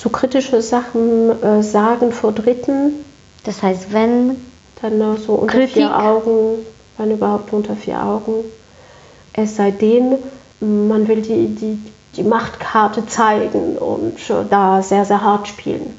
So 0.01 0.11
kritische 0.11 0.63
Sachen 0.63 1.43
äh, 1.43 1.61
sagen 1.61 2.13
vor 2.13 2.31
Dritten. 2.31 3.05
Das 3.43 3.63
heißt, 3.65 3.93
wenn 3.93 4.37
dann 4.81 4.99
nur 4.99 5.17
so 5.17 5.33
unter 5.33 5.59
Kritik. 5.59 5.75
vier 5.75 5.99
Augen, 5.99 6.65
wenn 6.99 7.11
überhaupt 7.11 7.53
unter 7.53 7.75
vier 7.75 8.01
Augen. 8.01 8.45
Es 9.33 9.57
sei 9.57 9.73
denn, 9.73 10.19
man 10.61 11.09
will 11.09 11.23
die, 11.23 11.49
die, 11.49 11.79
die 12.15 12.23
Machtkarte 12.23 13.07
zeigen 13.07 13.77
und 13.77 14.19
äh, 14.31 14.45
da 14.49 14.83
sehr, 14.83 15.05
sehr 15.05 15.21
hart 15.21 15.49
spielen. 15.49 15.99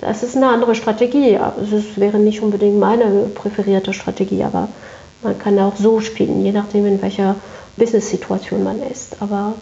Das 0.00 0.24
ist 0.24 0.36
eine 0.36 0.48
andere 0.48 0.74
Strategie. 0.74 1.36
Also 1.36 1.76
es 1.76 1.96
wäre 1.96 2.18
nicht 2.18 2.40
unbedingt 2.40 2.80
meine 2.80 3.30
präferierte 3.34 3.92
Strategie, 3.92 4.42
aber 4.42 4.66
man 5.22 5.38
kann 5.38 5.58
auch 5.60 5.76
so 5.76 6.00
spielen, 6.00 6.44
je 6.44 6.52
nachdem, 6.52 6.86
in 6.86 7.00
welcher 7.02 7.36
Business-Situation 7.76 8.64
man 8.64 8.82
ist. 8.82 9.16
Aber 9.20 9.54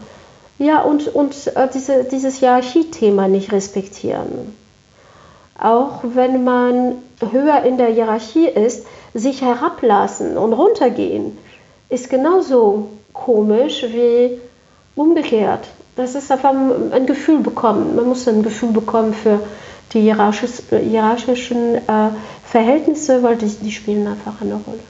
ja, 0.58 0.80
und, 0.80 1.08
und 1.08 1.34
äh, 1.54 1.68
diese, 1.72 2.04
dieses 2.04 2.36
Hierarchiethema 2.36 3.28
nicht 3.28 3.52
respektieren. 3.52 4.54
Auch 5.58 6.00
wenn 6.02 6.44
man 6.44 6.96
höher 7.30 7.62
in 7.62 7.78
der 7.78 7.88
Hierarchie 7.88 8.46
ist, 8.48 8.86
sich 9.14 9.42
herablassen 9.42 10.36
und 10.36 10.52
runtergehen, 10.52 11.38
ist 11.88 12.10
genauso 12.10 12.88
komisch 13.12 13.84
wie 13.84 14.38
umgekehrt. 14.94 15.68
Das 15.96 16.14
ist 16.14 16.30
einfach 16.30 16.52
ein 16.52 17.06
Gefühl 17.06 17.40
bekommen. 17.40 17.96
Man 17.96 18.06
muss 18.06 18.28
ein 18.28 18.42
Gefühl 18.42 18.72
bekommen 18.72 19.14
für 19.14 19.40
die 19.92 20.02
hierarchisch, 20.02 20.62
hierarchischen 20.70 21.76
äh, 21.76 22.10
Verhältnisse, 22.44 23.22
weil 23.22 23.36
die, 23.36 23.46
die 23.46 23.72
spielen 23.72 24.06
einfach 24.06 24.40
eine 24.42 24.54
Rolle. 24.54 24.80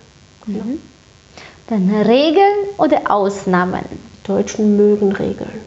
Mhm. 0.47 0.81
Dann 1.69 1.91
Regeln 1.91 2.69
oder 2.79 3.11
Ausnahmen? 3.11 3.85
Deutschen 4.27 4.77
mögen 4.77 5.13
Regeln. 5.13 5.61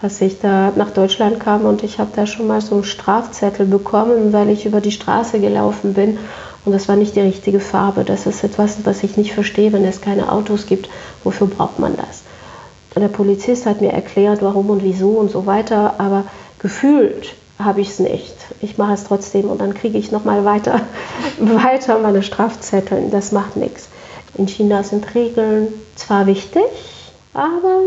Als 0.00 0.20
ich 0.20 0.40
da 0.40 0.72
nach 0.74 0.90
Deutschland 0.90 1.38
kam 1.38 1.64
und 1.64 1.84
ich 1.84 1.98
habe 1.98 2.10
da 2.14 2.26
schon 2.26 2.48
mal 2.48 2.60
so 2.60 2.74
einen 2.74 2.84
Strafzettel 2.84 3.66
bekommen, 3.66 4.32
weil 4.32 4.48
ich 4.50 4.66
über 4.66 4.80
die 4.80 4.90
Straße 4.90 5.38
gelaufen 5.38 5.94
bin 5.94 6.18
und 6.64 6.72
das 6.72 6.88
war 6.88 6.96
nicht 6.96 7.16
die 7.16 7.20
richtige 7.20 7.60
Farbe. 7.60 8.04
Das 8.04 8.26
ist 8.26 8.44
etwas, 8.44 8.78
was 8.84 9.02
ich 9.02 9.16
nicht 9.16 9.32
verstehe, 9.32 9.72
wenn 9.72 9.84
es 9.84 10.00
keine 10.00 10.30
Autos 10.30 10.66
gibt. 10.66 10.88
Wofür 11.24 11.46
braucht 11.46 11.78
man 11.78 11.96
das? 11.96 12.22
Der 12.94 13.08
Polizist 13.08 13.64
hat 13.66 13.80
mir 13.80 13.92
erklärt, 13.92 14.42
warum 14.42 14.70
und 14.70 14.82
wieso 14.82 15.10
und 15.10 15.30
so 15.30 15.46
weiter, 15.46 15.94
aber 15.98 16.24
gefühlt 16.58 17.34
habe 17.58 17.80
ich 17.80 17.88
es 17.88 17.98
nicht. 17.98 18.34
Ich 18.60 18.78
mache 18.78 18.92
es 18.92 19.04
trotzdem 19.04 19.46
und 19.46 19.60
dann 19.60 19.74
kriege 19.74 19.98
ich 19.98 20.12
nochmal 20.12 20.44
weiter, 20.44 20.80
weiter 21.38 21.98
meine 21.98 22.22
Strafzettel. 22.22 23.08
Das 23.10 23.32
macht 23.32 23.56
nichts. 23.56 23.88
In 24.34 24.46
China 24.46 24.82
sind 24.82 25.14
Regeln 25.14 25.68
zwar 25.96 26.26
wichtig, 26.26 26.62
aber 27.34 27.80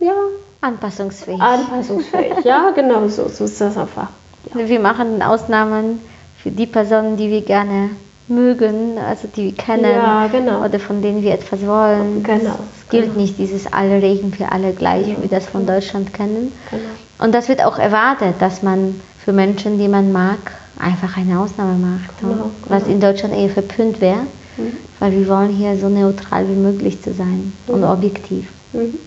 ja. 0.00 0.14
Anpassungsfähig. 0.60 1.40
Anpassungsfähig, 1.40 2.44
ja, 2.44 2.70
genau 2.74 3.08
so, 3.08 3.28
so 3.28 3.44
ist 3.44 3.60
das 3.60 3.76
einfach. 3.76 4.08
Ja. 4.54 4.68
Wir 4.68 4.80
machen 4.80 5.22
Ausnahmen 5.22 6.00
für 6.42 6.50
die 6.50 6.66
Personen, 6.66 7.16
die 7.16 7.30
wir 7.30 7.42
gerne 7.42 7.90
mögen, 8.28 8.98
also 8.98 9.28
die 9.28 9.46
wir 9.46 9.54
kennen 9.54 9.90
ja, 9.90 10.28
genau. 10.28 10.64
oder 10.64 10.78
von 10.78 11.02
denen 11.02 11.22
wir 11.22 11.32
etwas 11.34 11.66
wollen. 11.66 12.22
Genau. 12.22 12.58
Es 12.78 12.88
gilt 12.90 13.06
genau. 13.06 13.20
nicht 13.20 13.38
dieses 13.38 13.72
alle 13.72 14.00
Regeln 14.02 14.32
für 14.32 14.52
alle 14.52 14.72
gleich, 14.72 15.06
genau. 15.06 15.18
wie 15.18 15.22
wir 15.22 15.30
das 15.30 15.46
von 15.46 15.66
Deutschland 15.66 16.12
kennen. 16.12 16.52
Genau. 16.70 16.82
Und 17.18 17.34
das 17.34 17.48
wird 17.48 17.64
auch 17.64 17.78
erwartet, 17.78 18.34
dass 18.40 18.62
man 18.62 19.00
für 19.24 19.32
Menschen, 19.32 19.78
die 19.78 19.88
man 19.88 20.12
mag, 20.12 20.38
einfach 20.78 21.16
eine 21.16 21.40
Ausnahme 21.40 21.74
macht. 21.74 22.20
Genau, 22.20 22.50
was 22.68 22.86
in 22.86 23.00
Deutschland 23.00 23.34
eher 23.34 23.50
verpönt 23.50 24.00
wäre, 24.00 24.20
Mhm. 24.56 24.76
weil 24.98 25.12
wir 25.12 25.28
wollen 25.28 25.50
hier 25.50 25.76
so 25.76 25.88
neutral 25.88 26.48
wie 26.48 26.54
möglich 26.54 27.02
zu 27.02 27.12
sein 27.14 27.52
und 27.66 27.84
objektiv. 27.84 28.48
Mhm. 28.72 28.98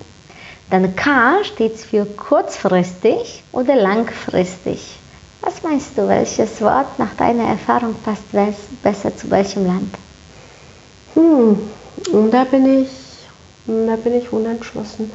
Dann 0.70 0.96
K 0.96 1.44
steht 1.44 1.78
für 1.78 2.06
kurzfristig 2.06 3.44
oder 3.52 3.76
langfristig. 3.76 4.98
Was 5.42 5.62
meinst 5.62 5.98
du, 5.98 6.08
welches 6.08 6.62
Wort 6.62 6.98
nach 6.98 7.14
deiner 7.16 7.44
Erfahrung 7.44 7.96
passt 8.04 8.24
besser 8.82 9.16
zu 9.16 9.30
welchem 9.30 9.68
Land? 9.68 9.94
Hm, 11.16 11.60
da 12.32 12.44
bin 12.46 12.82
ich, 12.82 12.90
da 13.68 13.96
bin 13.98 14.16
ich 14.16 14.32
unentschlossen. 14.32 15.12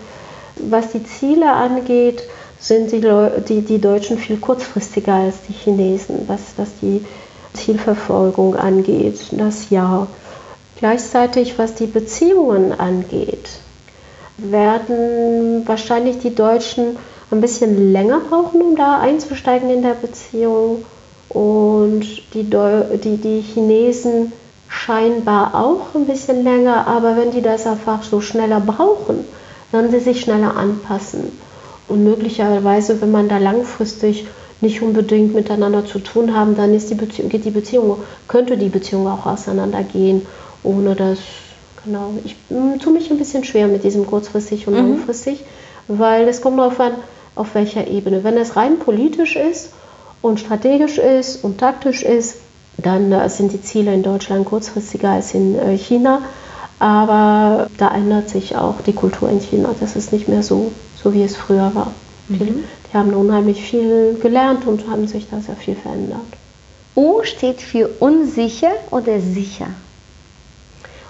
Was 0.57 0.93
die 0.93 1.03
Ziele 1.03 1.51
angeht, 1.51 2.23
sind 2.61 2.93
die, 2.93 3.01
die, 3.49 3.63
die 3.63 3.81
Deutschen 3.81 4.19
viel 4.19 4.37
kurzfristiger 4.37 5.15
als 5.15 5.37
die 5.49 5.55
Chinesen, 5.55 6.29
was, 6.29 6.41
was 6.57 6.69
die 6.83 7.05
Zielverfolgung 7.55 8.55
angeht, 8.55 9.19
das 9.33 9.71
Jahr. 9.71 10.09
Gleichzeitig, 10.77 11.59
was 11.59 11.75
die 11.75 11.87
Beziehungen 11.87 12.79
angeht, 12.79 13.49
werden 14.39 15.67
wahrscheinlich 15.67 16.19
die 16.19 16.35
Deutschen 16.35 16.97
ein 17.31 17.41
bisschen 17.41 17.93
länger 17.93 18.21
brauchen, 18.21 18.63
um 18.63 18.77
da 18.77 18.99
einzusteigen 19.01 19.71
in 19.71 19.83
der 19.83 19.95
Beziehung. 19.95 20.85
Und 21.29 22.05
die, 22.33 22.49
Deu 22.49 22.85
die, 22.97 23.19
die 23.19 23.41
Chinesen 23.43 24.33
scheinbar 24.69 25.55
auch 25.55 25.95
ein 25.95 26.07
bisschen 26.07 26.43
länger, 26.43 26.87
aber 26.87 27.17
wenn 27.17 27.33
die 27.33 27.43
das 27.43 27.67
einfach 27.67 28.03
so 28.03 28.21
schneller 28.21 28.61
brauchen, 28.61 29.25
dann 29.73 29.91
sie 29.91 30.01
sich 30.01 30.21
schneller 30.21 30.57
anpassen. 30.57 31.33
Und 31.89 32.05
möglicherweise, 32.05 33.01
wenn 33.01 33.11
man 33.11 33.29
da 33.29 33.39
langfristig 33.39 34.27
nicht 34.61 34.83
unbedingt 34.83 35.35
miteinander 35.35 35.87
zu 35.87 35.99
tun 35.99 36.35
haben, 36.35 36.57
dann 36.57 36.75
ist 36.75 36.91
die 36.91 36.95
Beziehung, 36.95 37.29
geht 37.29 37.45
die 37.45 37.51
Beziehung, 37.51 37.99
könnte 38.27 38.57
die 38.57 38.69
Beziehung 38.69 39.07
auch 39.07 39.27
auseinandergehen, 39.27 40.27
ohne 40.63 40.95
dass, 40.95 41.19
genau, 41.85 42.15
ich 42.25 42.37
mm, 42.51 42.79
tue 42.81 42.93
mich 42.93 43.11
ein 43.11 43.19
bisschen 43.19 43.45
schwer 43.45 43.69
mit 43.69 43.85
diesem 43.85 44.07
kurzfristig 44.07 44.67
und 44.67 44.75
Mhm. 44.75 44.81
langfristig, 44.81 45.45
weil 45.89 46.29
es 46.29 46.41
kommt 46.41 46.59
darauf 46.59 46.79
an, 46.81 46.93
auf 47.35 47.55
welcher 47.55 47.87
Ebene. 47.87 48.25
Wenn 48.25 48.37
es 48.37 48.57
rein 48.57 48.79
politisch 48.79 49.37
ist 49.37 49.71
und 50.23 50.41
strategisch 50.41 50.99
ist 50.99 51.45
und 51.45 51.59
taktisch 51.59 52.03
ist, 52.03 52.37
dann 52.77 53.11
äh, 53.13 53.29
sind 53.29 53.53
die 53.53 53.63
Ziele 53.63 53.93
in 53.95 54.03
Deutschland 54.03 54.47
kurzfristiger 54.47 55.11
als 55.11 55.35
in 55.35 55.57
äh, 55.59 55.77
China. 55.77 56.23
Aber 56.81 57.69
da 57.77 57.93
ändert 57.95 58.29
sich 58.29 58.55
auch 58.57 58.81
die 58.87 58.93
Kultur 58.93 59.29
in 59.29 59.41
China. 59.41 59.71
Das 59.81 59.97
ist 59.97 60.13
nicht 60.13 60.29
mehr 60.29 60.43
so, 60.45 60.71
so 61.03 61.13
wie 61.13 61.25
es 61.25 61.35
früher 61.37 61.73
war. 61.75 61.93
Die, 62.29 62.39
die 62.93 62.97
haben 62.97 63.15
unheimlich 63.15 63.63
viel 63.63 64.17
gelernt 64.23 64.67
und 64.67 64.89
haben 64.89 65.09
sich 65.09 65.27
da 65.31 65.41
sehr 65.41 65.57
viel 65.57 65.75
verändert. 65.75 66.21
U 66.95 67.23
steht 67.25 67.61
für 67.63 67.89
unsicher 68.01 68.71
oder 68.91 69.19
sicher. 69.21 69.69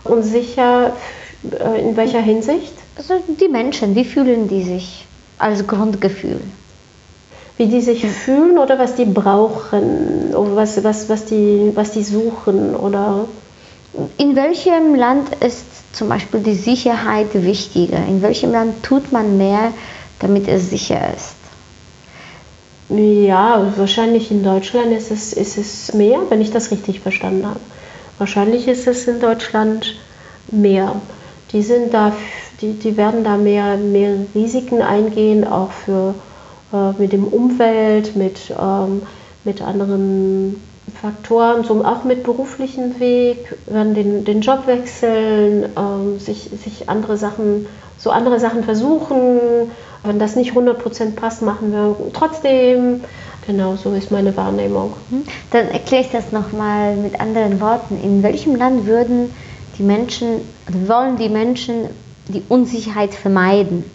Unsicher, 0.08 0.92
äh, 1.58 1.80
in 1.80 1.96
welcher 1.96 2.20
Hinsicht? 2.20 2.72
Also 2.96 3.14
die 3.40 3.48
Menschen, 3.48 3.94
wie 3.94 4.04
fühlen 4.04 4.48
die 4.48 4.62
sich 4.62 5.06
als 5.38 5.66
Grundgefühl? 5.66 6.40
Wie 7.56 7.66
die 7.66 7.80
sich 7.80 8.06
fühlen 8.06 8.58
oder 8.58 8.78
was 8.78 8.94
die 8.94 9.04
brauchen, 9.04 10.34
oder 10.34 10.56
was, 10.56 10.82
was, 10.84 11.08
was, 11.08 11.24
die, 11.24 11.72
was 11.74 11.92
die 11.92 12.04
suchen 12.04 12.74
oder 12.76 13.26
In 14.16 14.36
welchem 14.36 14.94
Land 14.94 15.34
ist 15.40 15.64
zum 15.92 16.08
Beispiel 16.08 16.40
die 16.40 16.54
Sicherheit 16.54 17.28
wichtiger? 17.32 17.98
In 18.06 18.22
welchem 18.22 18.52
Land 18.52 18.82
tut 18.82 19.12
man 19.12 19.38
mehr, 19.38 19.72
damit 20.20 20.46
es 20.46 20.70
sicher 20.70 21.00
ist? 21.16 21.34
Ja, 22.90 23.72
wahrscheinlich 23.76 24.30
in 24.30 24.42
Deutschland 24.42 24.92
ist 24.92 25.10
es, 25.10 25.32
ist 25.32 25.58
es 25.58 25.94
mehr, 25.94 26.20
wenn 26.28 26.40
ich 26.40 26.50
das 26.50 26.70
richtig 26.70 27.00
verstanden 27.00 27.46
habe. 27.46 27.60
Wahrscheinlich 28.18 28.66
ist 28.68 28.86
es 28.86 29.06
in 29.06 29.20
Deutschland 29.20 29.96
mehr. 30.50 30.96
Die, 31.52 31.62
sind 31.62 31.94
da, 31.94 32.12
die, 32.60 32.72
die 32.74 32.96
werden 32.96 33.24
da 33.24 33.36
mehr, 33.36 33.76
mehr 33.76 34.16
Risiken 34.34 34.82
eingehen, 34.82 35.46
auch 35.46 35.70
für, 35.70 36.14
äh, 36.72 36.92
mit 37.00 37.12
dem 37.12 37.26
Umwelt, 37.26 38.16
mit, 38.16 38.52
ähm, 38.60 39.02
mit 39.44 39.62
anderen 39.62 40.60
Faktoren, 41.00 41.64
so 41.64 41.84
auch 41.84 42.04
mit 42.04 42.24
beruflichen 42.24 42.98
Weg, 42.98 43.56
werden 43.66 43.94
den, 43.94 44.24
den 44.24 44.40
Job 44.40 44.66
wechseln, 44.66 45.66
ähm, 45.76 46.18
sich, 46.18 46.50
sich 46.64 46.88
andere 46.88 47.16
Sachen, 47.16 47.66
so 47.98 48.10
andere 48.10 48.40
Sachen 48.40 48.64
versuchen. 48.64 49.70
Wenn 50.02 50.18
das 50.18 50.36
nicht 50.36 50.52
100% 50.52 51.14
passt, 51.16 51.42
machen 51.42 51.72
wir 51.72 51.96
trotzdem. 52.12 53.02
Genau 53.48 53.76
so 53.76 53.94
ist 53.94 54.10
meine 54.10 54.36
Wahrnehmung. 54.36 54.92
Mhm. 55.08 55.24
Dann 55.52 55.68
erkläre 55.68 56.02
ich 56.02 56.10
das 56.10 56.32
nochmal 56.32 56.96
mit 56.96 57.18
anderen 57.18 57.62
Worten. 57.62 57.98
In 58.04 58.22
welchem 58.22 58.54
Land 58.54 58.84
würden 58.84 59.34
die 59.78 59.84
Menschen, 59.84 60.42
wollen 60.86 61.16
die 61.16 61.30
Menschen 61.30 61.86
die 62.28 62.42
Unsicherheit 62.50 63.14
vermeiden? 63.14 63.90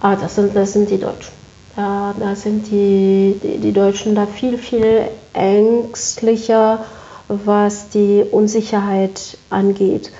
Ah, 0.00 0.14
das 0.14 0.36
sind, 0.36 0.54
das 0.54 0.74
sind 0.74 0.90
die 0.90 0.98
Deutschen. 0.98 1.32
Ja, 1.76 2.14
da 2.20 2.36
sind 2.36 2.70
die, 2.70 3.34
die, 3.42 3.58
die 3.58 3.72
Deutschen 3.72 4.14
da 4.14 4.26
viel, 4.26 4.58
viel 4.58 5.08
ängstlicher, 5.32 6.84
was 7.26 7.88
die 7.88 8.22
Unsicherheit 8.30 9.38
angeht. 9.50 10.12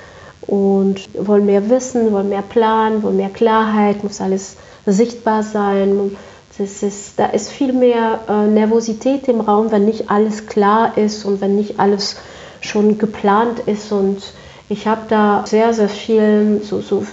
Und 0.48 1.08
wollen 1.16 1.46
mehr 1.46 1.70
wissen, 1.70 2.10
wollen 2.10 2.28
mehr 2.28 2.42
planen, 2.42 3.04
wollen 3.04 3.18
mehr 3.18 3.30
Klarheit, 3.30 4.02
muss 4.02 4.20
alles 4.20 4.56
sichtbar 4.84 5.44
sein. 5.44 6.16
Ist, 6.58 7.14
da 7.16 7.26
ist 7.26 7.50
viel 7.50 7.72
mehr 7.72 8.20
äh, 8.28 8.46
Nervosität 8.46 9.26
im 9.26 9.40
Raum, 9.40 9.72
wenn 9.72 9.86
nicht 9.86 10.08
alles 10.08 10.46
klar 10.46 10.96
ist 10.96 11.24
und 11.24 11.40
wenn 11.40 11.56
nicht 11.56 11.80
alles 11.80 12.16
schon 12.60 12.96
geplant 12.96 13.60
ist. 13.66 13.90
Und 13.90 14.22
ich 14.68 14.86
habe 14.86 15.02
da 15.08 15.44
sehr, 15.46 15.74
sehr 15.74 15.88
viel 15.88 16.60
so, 16.62 16.80
so 16.80 17.04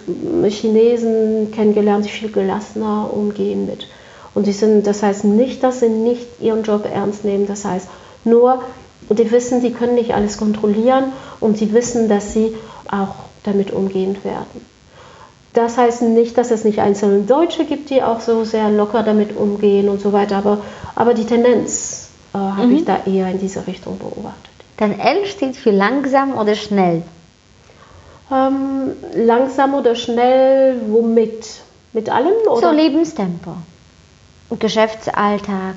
Chinesen 0.48 1.52
kennengelernt, 1.52 2.06
die 2.06 2.10
viel 2.10 2.32
gelassener 2.32 3.10
umgehen 3.12 3.66
mit. 3.66 3.88
Und 4.36 4.46
die 4.46 4.54
sind, 4.54 4.86
das 4.86 5.04
heißt 5.04 5.26
nicht, 5.26 5.64
dass 5.64 5.80
sie 5.80 5.90
nicht 5.90 6.40
ihren 6.40 6.64
Job 6.64 6.86
ernst 6.92 7.26
nehmen. 7.26 7.48
Das 7.48 7.66
heißt 7.66 7.88
nur, 8.24 8.62
die 9.10 9.32
wissen, 9.32 9.62
die 9.62 9.72
können 9.72 9.96
nicht 9.96 10.14
alles 10.14 10.38
kontrollieren 10.38 11.06
und 11.40 11.58
sie 11.58 11.74
wissen, 11.74 12.08
dass 12.08 12.34
sie 12.34 12.56
auch 12.90 13.16
damit 13.44 13.72
umgehen 13.72 14.18
werden. 14.24 14.71
Das 15.54 15.78
heißt 15.78 16.04
nicht, 16.04 16.38
dass 16.38 16.52
es 16.52 16.64
nicht 16.64 16.80
einzelne 16.80 17.24
Deutsche 17.24 17.66
gibt, 17.66 17.90
die 17.90 18.02
auch 18.02 18.22
so 18.22 18.46
sehr 18.46 18.70
locker 18.70 19.04
damit 19.04 19.36
umgehen 19.36 19.90
und 19.90 20.02
so 20.02 20.14
weiter, 20.14 20.38
aber, 20.38 20.60
aber 20.96 21.14
die 21.14 21.26
Tendenz 21.26 22.10
äh, 22.34 22.38
habe 22.38 22.68
mhm. 22.68 22.76
ich 22.78 22.86
da 22.86 23.00
eher 23.06 23.30
in 23.30 23.40
diese 23.40 23.68
Richtung 23.68 24.00
beobachtet. 24.00 24.52
Dann 24.78 24.98
L 24.98 25.26
steht 25.26 25.58
für 25.58 25.72
langsam 25.72 26.38
oder 26.38 26.56
schnell. 26.56 27.04
Ähm, 28.32 28.94
langsam 29.14 29.74
oder 29.74 29.96
schnell, 29.96 30.80
womit? 30.88 31.46
Mit 31.92 32.10
allem? 32.10 32.34
Oder? 32.50 32.70
So 32.70 32.72
Lebenstempo. 32.72 33.56
Geschäftsalltag, 34.60 35.76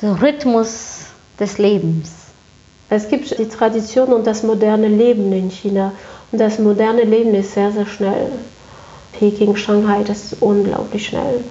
so 0.00 0.12
Rhythmus 0.14 1.06
des 1.38 1.58
Lebens. 1.58 2.10
Es 2.88 3.08
gibt 3.08 3.38
die 3.38 3.48
Tradition 3.48 4.12
und 4.12 4.26
das 4.26 4.42
moderne 4.42 4.88
Leben 4.88 5.32
in 5.32 5.50
China. 5.50 5.92
Und 6.32 6.40
das 6.40 6.58
moderne 6.58 7.02
Leben 7.02 7.34
ist 7.34 7.54
sehr, 7.54 7.70
sehr 7.70 7.86
schnell. 7.86 8.32
Peking, 9.18 9.56
Shanghai, 9.56 10.02
das 10.04 10.24
ist 10.24 10.42
unglaublich 10.42 11.06
schnell. 11.06 11.44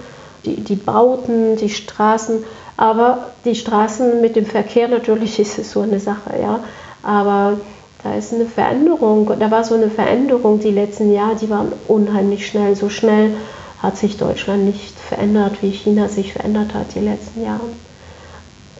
Die, 0.44 0.56
die 0.56 0.76
Bauten, 0.76 1.56
die 1.56 1.68
Straßen, 1.68 2.44
aber 2.76 3.30
die 3.44 3.54
Straßen 3.54 4.20
mit 4.20 4.36
dem 4.36 4.46
Verkehr 4.46 4.88
natürlich 4.88 5.38
ist 5.38 5.58
es 5.58 5.72
so 5.72 5.80
eine 5.80 6.00
Sache, 6.00 6.34
ja. 6.40 6.60
Aber 7.02 7.58
da 8.02 8.14
ist 8.14 8.32
eine 8.32 8.46
Veränderung, 8.46 9.30
da 9.38 9.50
war 9.50 9.64
so 9.64 9.74
eine 9.74 9.90
Veränderung 9.90 10.60
die 10.60 10.70
letzten 10.70 11.12
Jahre, 11.12 11.36
die 11.36 11.50
waren 11.50 11.72
unheimlich 11.88 12.46
schnell. 12.46 12.74
So 12.74 12.88
schnell 12.88 13.34
hat 13.82 13.96
sich 13.96 14.16
Deutschland 14.16 14.64
nicht 14.64 14.98
verändert, 14.98 15.62
wie 15.62 15.70
China 15.70 16.08
sich 16.08 16.32
verändert 16.32 16.74
hat 16.74 16.94
die 16.94 17.00
letzten 17.00 17.44
Jahre. 17.44 17.60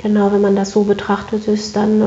Genau, 0.02 0.32
wenn 0.32 0.40
man 0.40 0.56
das 0.56 0.70
so 0.70 0.84
betrachtet, 0.84 1.46
ist 1.46 1.76
dann 1.76 2.02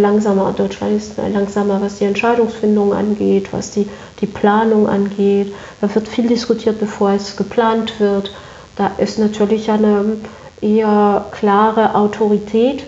langsamer. 0.00 0.52
Deutschland 0.54 0.96
ist 0.96 1.14
langsamer, 1.16 1.80
was 1.80 1.96
die 1.96 2.04
Entscheidungsfindung 2.04 2.92
angeht, 2.92 3.52
was 3.52 3.70
die, 3.70 3.88
die 4.20 4.26
Planung 4.26 4.88
angeht. 4.88 5.54
Da 5.80 5.94
wird 5.94 6.06
viel 6.06 6.28
diskutiert, 6.28 6.78
bevor 6.78 7.12
es 7.12 7.36
geplant 7.36 7.98
wird. 7.98 8.32
Da 8.76 8.90
ist 8.98 9.18
natürlich 9.18 9.70
eine 9.70 10.18
eher 10.60 11.24
klare 11.30 11.94
Autorität 11.94 12.84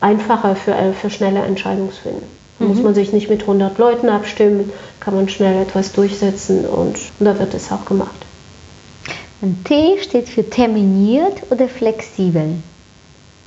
einfacher 0.00 0.54
für, 0.54 0.72
äh, 0.72 0.92
für 0.92 1.10
schnelle 1.10 1.40
Entscheidungsfindung. 1.40 2.22
Da 2.60 2.64
mhm. 2.64 2.70
muss 2.70 2.82
man 2.82 2.94
sich 2.94 3.12
nicht 3.12 3.28
mit 3.28 3.40
100 3.42 3.76
Leuten 3.78 4.08
abstimmen, 4.08 4.70
kann 5.00 5.16
man 5.16 5.28
schnell 5.28 5.60
etwas 5.62 5.92
durchsetzen 5.92 6.64
und, 6.64 6.96
und 7.18 7.26
da 7.26 7.38
wird 7.40 7.54
es 7.54 7.72
auch 7.72 7.84
gemacht. 7.84 8.14
Und 9.40 9.64
T 9.64 9.98
steht 10.00 10.28
für 10.28 10.48
terminiert 10.48 11.42
oder 11.50 11.68
flexibel. 11.68 12.54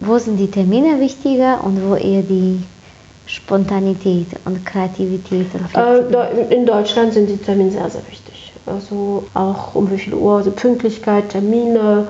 Wo 0.02 0.18
sind 0.18 0.38
die 0.38 0.50
Termine 0.50 1.00
wichtiger 1.00 1.64
und 1.64 1.82
wo 1.88 1.96
eher 1.96 2.22
die 2.22 2.62
Spontanität 3.26 4.28
und 4.46 4.66
Kreativität 4.66 5.48
und 5.54 5.70
Flexibilität? 5.70 6.52
In 6.52 6.66
Deutschland 6.66 7.14
sind 7.14 7.30
die 7.30 7.38
Termine 7.38 7.72
sehr, 7.72 7.90
sehr 7.90 8.08
wichtig. 8.10 8.54
Also 8.66 9.26
auch 9.34 9.76
um 9.76 9.92
wie 9.92 9.98
viel 9.98 10.14
Uhr, 10.14 10.38
also 10.38 10.52
Pünktlichkeit, 10.52 11.30
Termine, 11.30 12.08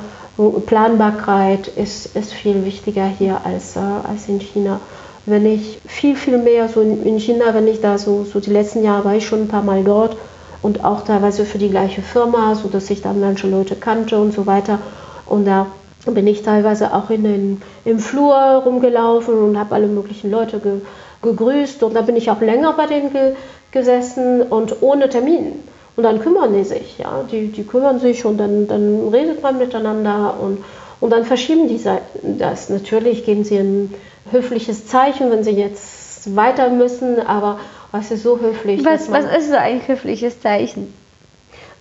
Planbarkeit 0.65 1.67
ist, 1.67 2.15
ist 2.15 2.33
viel 2.33 2.63
wichtiger 2.63 3.07
hier 3.07 3.41
als, 3.43 3.75
äh, 3.75 3.79
als 3.79 4.27
in 4.27 4.39
China. 4.39 4.79
Wenn 5.25 5.45
ich 5.45 5.79
viel, 5.85 6.15
viel 6.15 6.37
mehr 6.37 6.69
so 6.69 6.81
in, 6.81 7.03
in 7.03 7.19
China, 7.19 7.53
wenn 7.53 7.67
ich 7.67 7.81
da 7.81 7.97
so, 7.97 8.23
so 8.23 8.39
die 8.39 8.51
letzten 8.51 8.83
Jahre 8.83 9.05
war 9.05 9.15
ich 9.15 9.27
schon 9.27 9.41
ein 9.41 9.47
paar 9.47 9.63
Mal 9.63 9.83
dort 9.83 10.15
und 10.61 10.85
auch 10.85 11.03
teilweise 11.03 11.45
für 11.45 11.57
die 11.57 11.69
gleiche 11.69 12.01
Firma, 12.01 12.55
sodass 12.55 12.89
ich 12.89 13.01
da 13.01 13.13
manche 13.13 13.47
Leute 13.47 13.75
kannte 13.75 14.19
und 14.19 14.33
so 14.33 14.45
weiter. 14.45 14.79
Und 15.25 15.45
da 15.45 15.67
bin 16.11 16.27
ich 16.27 16.43
teilweise 16.43 16.93
auch 16.93 17.09
in 17.09 17.23
den, 17.23 17.61
im 17.85 17.99
Flur 17.99 18.35
rumgelaufen 18.35 19.37
und 19.37 19.59
habe 19.59 19.75
alle 19.75 19.87
möglichen 19.87 20.31
Leute 20.31 20.59
ge, 20.59 20.81
gegrüßt. 21.21 21.83
Und 21.83 21.95
da 21.95 22.01
bin 22.01 22.15
ich 22.15 22.29
auch 22.29 22.41
länger 22.41 22.73
bei 22.73 22.85
denen 22.85 23.11
ge, 23.11 23.33
gesessen 23.71 24.41
und 24.41 24.81
ohne 24.81 25.09
Termin. 25.09 25.63
Und 25.95 26.03
dann 26.03 26.21
kümmern 26.21 26.53
die 26.53 26.63
sich, 26.63 26.97
ja. 26.97 27.23
Die, 27.31 27.47
die 27.47 27.63
kümmern 27.63 27.99
sich 27.99 28.23
und 28.25 28.37
dann, 28.37 28.67
dann 28.67 29.09
redet 29.09 29.43
man 29.43 29.57
miteinander 29.57 30.35
und, 30.41 30.63
und 31.01 31.09
dann 31.09 31.25
verschieben 31.25 31.67
die 31.67 31.81
das. 32.23 32.69
Natürlich 32.69 33.25
geben 33.25 33.43
sie 33.43 33.57
ein 33.57 33.93
höfliches 34.31 34.87
Zeichen, 34.87 35.29
wenn 35.31 35.43
sie 35.43 35.51
jetzt 35.51 36.35
weiter 36.35 36.69
müssen, 36.69 37.19
aber 37.25 37.59
was 37.91 38.11
ist 38.11 38.23
so 38.23 38.39
höflich? 38.39 38.85
Was, 38.85 39.11
was 39.11 39.25
ist 39.25 39.49
so 39.49 39.55
ein 39.55 39.85
höfliches 39.85 40.39
Zeichen? 40.41 40.93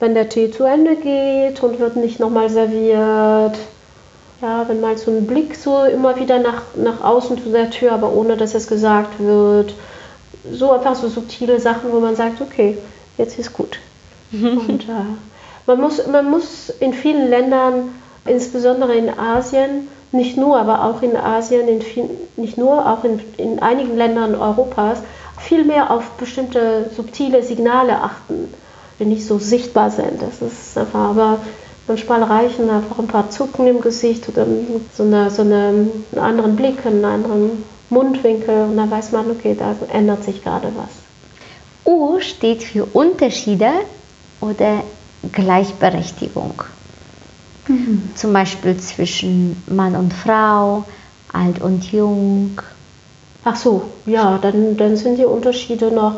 Wenn 0.00 0.14
der 0.14 0.28
Tee 0.28 0.50
zu 0.50 0.64
Ende 0.64 0.96
geht 0.96 1.62
und 1.62 1.78
wird 1.78 1.96
nicht 1.96 2.18
nochmal 2.20 2.48
serviert 2.48 3.56
ja, 4.40 4.68
wenn 4.68 4.80
mal 4.80 4.96
so 4.96 5.10
ein 5.10 5.26
Blick 5.26 5.56
so 5.56 5.84
immer 5.84 6.16
wieder 6.16 6.38
nach, 6.38 6.62
nach 6.76 7.02
außen 7.02 7.42
zu 7.42 7.50
der 7.50 7.70
Tür, 7.70 7.92
aber 7.92 8.12
ohne 8.12 8.36
dass 8.36 8.54
es 8.54 8.66
gesagt 8.66 9.18
wird. 9.18 9.74
So 10.52 10.72
einfach 10.72 10.94
so 10.94 11.08
subtile 11.08 11.60
Sachen, 11.60 11.92
wo 11.92 12.00
man 12.00 12.16
sagt, 12.16 12.40
okay, 12.40 12.78
jetzt 13.16 13.38
ist 13.38 13.52
gut. 13.52 13.78
Und 14.32 14.84
äh, 14.84 15.66
man, 15.66 15.80
muss, 15.80 16.06
man 16.06 16.30
muss 16.30 16.70
in 16.80 16.94
vielen 16.94 17.28
Ländern, 17.28 17.90
insbesondere 18.24 18.94
in 18.94 19.18
Asien, 19.18 19.88
nicht 20.12 20.36
nur, 20.36 20.58
aber 20.58 20.84
auch 20.84 21.02
in 21.02 21.16
Asien, 21.16 21.68
in 21.68 21.82
viel, 21.82 22.08
nicht 22.36 22.56
nur, 22.56 22.90
auch 22.90 23.04
in, 23.04 23.20
in 23.36 23.58
einigen 23.58 23.96
Ländern 23.96 24.34
Europas, 24.34 25.00
viel 25.38 25.64
mehr 25.64 25.90
auf 25.90 26.10
bestimmte 26.12 26.90
subtile 26.96 27.42
Signale 27.42 28.00
achten, 28.02 28.52
die 28.98 29.04
nicht 29.04 29.26
so 29.26 29.38
sichtbar 29.38 29.90
sind. 29.90 30.22
Das 30.22 30.40
ist 30.40 30.78
einfach, 30.78 31.10
aber 31.10 31.38
Manchmal 31.88 32.22
reichen 32.22 32.68
einfach 32.68 32.98
ein 32.98 33.06
paar 33.06 33.30
Zucken 33.30 33.66
im 33.66 33.80
Gesicht 33.80 34.28
oder 34.28 34.46
so, 34.94 35.04
eine, 35.04 35.30
so 35.30 35.40
eine, 35.40 35.88
einen 36.12 36.18
anderen 36.20 36.54
Blick, 36.54 36.84
einen 36.84 37.04
anderen 37.04 37.64
Mundwinkel 37.88 38.64
und 38.64 38.76
dann 38.76 38.90
weiß 38.90 39.12
man, 39.12 39.30
okay, 39.30 39.56
da 39.58 39.74
ändert 39.90 40.22
sich 40.22 40.44
gerade 40.44 40.70
was. 40.76 40.90
U 41.86 42.20
steht 42.20 42.62
für 42.62 42.84
Unterschiede 42.84 43.70
oder 44.42 44.82
Gleichberechtigung. 45.32 46.62
Mhm. 47.66 48.10
Zum 48.14 48.34
Beispiel 48.34 48.76
zwischen 48.76 49.62
Mann 49.66 49.96
und 49.96 50.12
Frau, 50.12 50.84
alt 51.32 51.62
und 51.62 51.90
jung. 51.90 52.60
Ach 53.44 53.56
so, 53.56 53.84
ja, 54.04 54.38
dann, 54.38 54.76
dann 54.76 54.98
sind 54.98 55.18
die 55.18 55.24
Unterschiede 55.24 55.90
noch, 55.90 56.16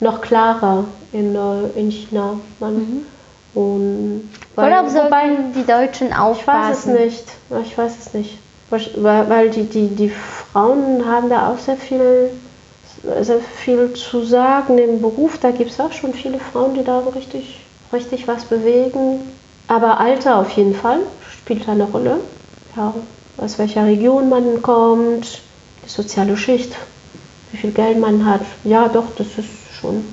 noch 0.00 0.20
klarer 0.20 0.84
in, 1.12 1.36
äh, 1.36 1.68
in 1.78 1.90
China. 1.90 2.40
Man, 2.58 2.74
mhm. 2.74 3.06
Und 3.54 4.30
Worauf 4.54 4.90
sollten 4.90 5.52
die 5.54 5.64
Deutschen 5.64 6.12
aufpassen? 6.12 6.94
Ich 6.96 7.02
weiß 7.02 7.14
es 7.14 7.14
nicht. 7.14 7.24
Ich 7.64 7.78
weiß 7.78 7.92
es 7.98 8.14
nicht. 8.14 8.38
Weil, 8.70 9.28
weil 9.28 9.50
die, 9.50 9.64
die, 9.64 9.88
die 9.88 10.10
Frauen 10.10 11.04
haben 11.06 11.28
da 11.28 11.50
auch 11.50 11.58
sehr 11.58 11.76
viel, 11.76 12.30
sehr 13.20 13.40
viel 13.40 13.92
zu 13.94 14.24
sagen 14.24 14.78
im 14.78 15.00
Beruf. 15.00 15.38
Da 15.38 15.50
gibt 15.50 15.70
es 15.70 15.80
auch 15.80 15.92
schon 15.92 16.14
viele 16.14 16.38
Frauen, 16.38 16.74
die 16.74 16.84
da 16.84 17.02
richtig, 17.14 17.60
richtig 17.92 18.28
was 18.28 18.44
bewegen. 18.44 19.20
Aber 19.68 20.00
Alter 20.00 20.36
auf 20.36 20.50
jeden 20.50 20.74
Fall 20.74 21.00
spielt 21.30 21.68
eine 21.68 21.84
Rolle. 21.84 22.20
Ja, 22.76 22.94
aus 23.38 23.58
welcher 23.58 23.86
Region 23.86 24.28
man 24.28 24.62
kommt, 24.62 25.40
die 25.84 25.88
soziale 25.88 26.36
Schicht, 26.36 26.72
wie 27.50 27.58
viel 27.58 27.72
Geld 27.72 27.98
man 27.98 28.24
hat. 28.26 28.42
Ja, 28.64 28.88
doch, 28.88 29.06
das 29.16 29.26
ist 29.38 29.50
schon, 29.78 30.04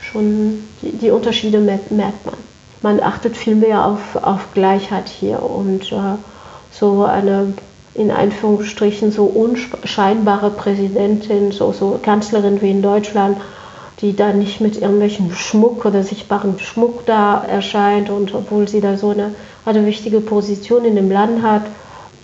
schon 0.00 0.64
die, 0.82 0.92
die 0.92 1.10
Unterschiede 1.10 1.58
merkt 1.58 2.26
man 2.26 2.49
man 2.82 3.00
achtet 3.00 3.36
viel 3.36 3.54
mehr 3.54 3.84
auf, 3.84 4.16
auf 4.16 4.52
Gleichheit 4.54 5.08
hier 5.08 5.42
und 5.42 5.92
äh, 5.92 6.16
so 6.70 7.04
eine 7.04 7.54
in 7.94 8.10
Anführungsstrichen 8.10 9.10
so 9.10 9.24
unscheinbare 9.24 10.50
Präsidentin, 10.50 11.50
so, 11.52 11.72
so 11.72 11.98
Kanzlerin 12.02 12.62
wie 12.62 12.70
in 12.70 12.82
Deutschland, 12.82 13.36
die 14.00 14.14
da 14.14 14.32
nicht 14.32 14.60
mit 14.60 14.80
irgendwelchen 14.80 15.34
Schmuck 15.34 15.84
oder 15.84 16.04
sichtbaren 16.04 16.58
Schmuck 16.58 17.04
da 17.06 17.42
erscheint 17.42 18.08
und 18.08 18.34
obwohl 18.34 18.68
sie 18.68 18.80
da 18.80 18.96
so 18.96 19.10
eine, 19.10 19.34
eine 19.64 19.84
wichtige 19.86 20.20
Position 20.20 20.84
in 20.84 20.96
dem 20.96 21.10
Land 21.10 21.42
hat, 21.42 21.62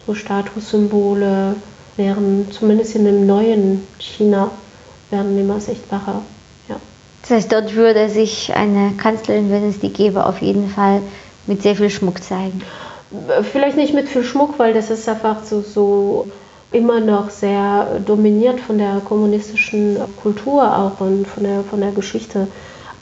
so 0.06 0.14
Statussymbole, 0.14 1.56
wären 1.96 2.50
zumindest 2.52 2.94
in 2.94 3.04
dem 3.04 3.26
neuen 3.26 3.86
China 3.98 4.50
werden 5.10 5.38
immer 5.38 5.60
sichtbarer. 5.60 6.22
Das 7.28 7.38
heißt, 7.38 7.52
dort 7.52 7.74
würde 7.74 8.08
sich 8.08 8.54
eine 8.54 8.92
Kanzlerin, 8.96 9.50
wenn 9.50 9.68
es 9.68 9.80
die 9.80 9.92
gäbe, 9.92 10.24
auf 10.26 10.40
jeden 10.40 10.70
Fall 10.70 11.02
mit 11.48 11.60
sehr 11.60 11.74
viel 11.74 11.90
Schmuck 11.90 12.22
zeigen. 12.22 12.62
Vielleicht 13.50 13.76
nicht 13.76 13.94
mit 13.94 14.08
viel 14.08 14.22
Schmuck, 14.22 14.58
weil 14.58 14.72
das 14.72 14.90
ist 14.90 15.08
einfach 15.08 15.42
so, 15.42 15.60
so 15.60 16.28
immer 16.70 17.00
noch 17.00 17.30
sehr 17.30 17.98
dominiert 18.06 18.60
von 18.60 18.78
der 18.78 19.00
kommunistischen 19.04 19.98
Kultur 20.22 20.62
auch 20.62 21.00
und 21.00 21.26
von 21.26 21.42
der, 21.42 21.64
von 21.68 21.80
der 21.80 21.90
Geschichte. 21.90 22.46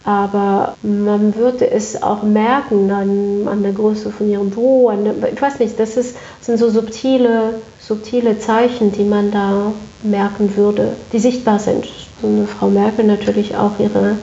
Aber 0.04 0.76
man 0.82 1.34
würde 1.34 1.70
es 1.70 2.02
auch 2.02 2.22
merken 2.22 2.90
an, 2.90 3.46
an 3.46 3.62
der 3.62 3.72
Größe 3.72 4.10
von 4.10 4.30
ihrem 4.30 4.50
Büro. 4.50 4.90
Der, 4.90 5.32
ich 5.32 5.40
weiß 5.40 5.58
nicht, 5.58 5.78
das, 5.78 5.98
ist, 5.98 6.16
das 6.38 6.46
sind 6.46 6.58
so 6.58 6.70
subtile, 6.70 7.54
subtile 7.87 8.38
Zeichen, 8.38 8.92
die 8.92 9.05
man 9.05 9.31
da 9.31 9.73
merken 10.03 10.57
würde, 10.57 10.97
die 11.12 11.18
sichtbar 11.18 11.59
sind. 11.59 11.87
Und 12.23 12.47
Frau 12.49 12.68
Merkel 12.68 13.05
natürlich 13.05 13.57
auch 13.57 13.79
ihre 13.79 14.16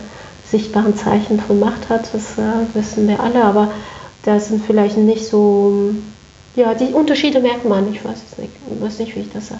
sichtbaren 0.45 0.95
Zeichen 0.97 1.39
von 1.39 1.59
Macht 1.59 1.89
hat, 1.89 2.13
das 2.13 2.37
äh, 2.37 2.65
wissen 2.73 3.07
wir 3.07 3.19
alle. 3.19 3.43
Aber 3.43 3.71
da 4.23 4.39
sind 4.39 4.65
vielleicht 4.65 4.97
nicht 4.97 5.25
so, 5.25 5.93
ja, 6.55 6.73
die 6.73 6.93
Unterschiede 6.93 7.39
merkt 7.39 7.65
man, 7.65 7.93
ich 7.93 8.03
weiß 8.03 8.17
es 8.31 8.37
nicht, 8.37 8.51
ich 8.71 8.81
weiß 8.81 8.99
nicht, 8.99 9.15
wie 9.15 9.21
ich 9.21 9.31
das 9.31 9.51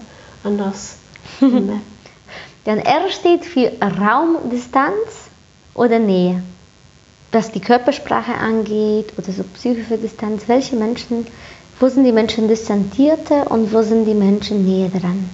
anders 0.44 0.96
finde. 1.38 1.74
Dann 2.64 2.78
R 2.78 3.10
steht 3.10 3.44
für 3.44 3.72
Raumdistanz 3.80 5.30
oder 5.74 5.98
Nähe. 5.98 6.42
Was 7.32 7.50
die 7.50 7.60
Körpersprache 7.60 8.34
angeht 8.34 9.14
oder 9.16 9.32
so 9.32 9.42
psychische 9.54 9.96
Distanz, 9.96 10.44
welche 10.48 10.76
Menschen, 10.76 11.26
wo 11.82 11.88
sind 11.88 12.04
die 12.04 12.12
Menschen 12.12 12.46
distanzierter 12.46 13.50
und 13.50 13.74
wo 13.74 13.82
sind 13.82 14.04
die 14.04 14.14
Menschen 14.14 14.64
näher 14.64 14.88
dran? 14.88 15.28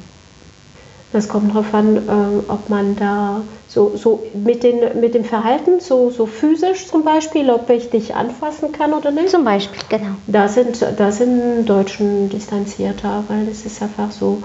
Das 1.13 1.29
kommt 1.29 1.51
darauf 1.51 1.75
an, 1.75 1.97
äh, 1.97 2.51
ob 2.51 2.71
man 2.71 2.97
da 2.97 3.43
so, 3.69 3.93
so 3.97 4.25
mit, 4.33 4.63
den, 4.63 4.99
mit 4.99 5.15
dem 5.15 5.25
Verhalten, 5.25 5.81
so, 5.81 6.09
so 6.11 6.25
physisch 6.25 6.87
zum 6.87 7.05
Beispiel, 7.05 7.51
ob 7.51 7.69
ich 7.69 7.91
dich 7.91 8.15
anfassen 8.15 8.73
kann 8.73 8.95
oder 8.95 9.11
nicht. 9.11 9.29
Zum 9.29 9.45
Beispiel, 9.45 9.79
genau. 9.91 10.13
Da 10.27 10.49
sind, 10.49 10.83
da 10.97 11.13
sind 11.13 11.67
Deutschen 11.67 12.31
distanzierter, 12.31 13.25
weil 13.29 13.47
es 13.49 13.67
ist 13.67 13.83
einfach 13.83 14.11
so, 14.11 14.43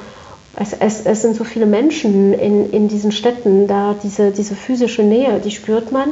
es, 0.58 0.74
es, 0.74 1.06
es 1.06 1.22
sind 1.22 1.38
so 1.38 1.46
viele 1.46 1.66
Menschen 1.66 2.34
in, 2.34 2.70
in 2.72 2.89
diesen 2.89 3.13
Städten, 3.13 3.68
da 3.68 3.96
diese, 4.04 4.32
diese 4.32 4.56
physische 4.56 5.04
Nähe, 5.04 5.39
die 5.39 5.52
spürt 5.52 5.94
man 5.94 6.10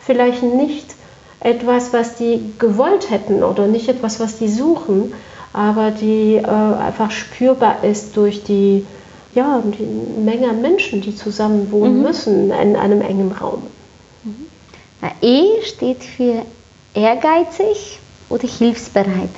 vielleicht 0.00 0.42
nicht 0.42 0.94
etwas, 1.40 1.92
was 1.92 2.16
die 2.16 2.40
gewollt 2.58 3.10
hätten 3.10 3.42
oder 3.42 3.66
nicht 3.66 3.88
etwas, 3.88 4.20
was 4.20 4.38
die 4.38 4.48
suchen, 4.48 5.12
aber 5.54 5.90
die 5.90 6.34
äh, 6.34 6.44
einfach 6.46 7.10
spürbar 7.10 7.82
ist 7.82 8.16
durch 8.16 8.44
die 8.44 8.84
ja, 9.34 9.62
die 9.64 10.20
Menge 10.20 10.48
an 10.48 10.62
Menschen, 10.62 11.00
die 11.00 11.16
zusammen 11.16 11.72
wohnen 11.72 11.98
mhm. 11.98 12.02
müssen 12.02 12.50
in 12.52 12.76
einem 12.76 13.00
engen 13.00 13.32
Raum. 13.32 13.62
Mhm. 14.22 14.46
Na, 15.00 15.10
e 15.20 15.62
steht 15.62 16.04
für 16.04 16.42
ehrgeizig 16.94 17.98
oder 18.28 18.46
hilfsbereit. 18.46 19.30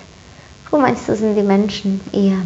Wo 0.70 0.78
meinst 0.78 1.08
du, 1.08 1.16
sind 1.16 1.36
die 1.36 1.42
Menschen 1.42 2.00
eher 2.12 2.38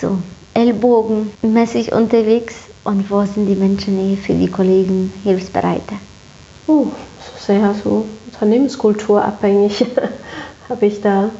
so 0.00 0.18
ellbogenmäßig 0.54 1.92
unterwegs 1.92 2.54
und 2.84 3.10
wo 3.10 3.24
sind 3.24 3.46
die 3.46 3.56
Menschen 3.56 3.98
eher 3.98 4.16
für 4.16 4.34
die 4.34 4.48
Kollegen 4.48 5.12
hilfsbereiter? 5.24 5.96
Oh, 6.68 6.86
sehr 7.38 7.74
so 7.82 8.04
Unternehmenskultur 8.26 9.24
abhängig 9.24 9.84
habe 10.68 10.86
ich 10.86 11.00
da. 11.00 11.30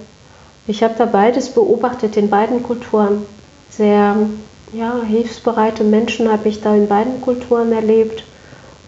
Ich 0.67 0.83
habe 0.83 0.95
da 0.97 1.07
beides 1.07 1.51
beobachtet 1.51 2.17
in 2.17 2.31
beiden 2.31 2.63
Kulturen. 2.63 3.27
Sehr 3.71 4.17
ja, 4.73 5.03
hilfsbereite 5.03 5.85
Menschen 5.85 6.31
habe 6.31 6.49
ich 6.49 6.61
da 6.61 6.75
in 6.75 6.89
beiden 6.89 7.21
Kulturen 7.21 7.73
erlebt. 7.73 8.25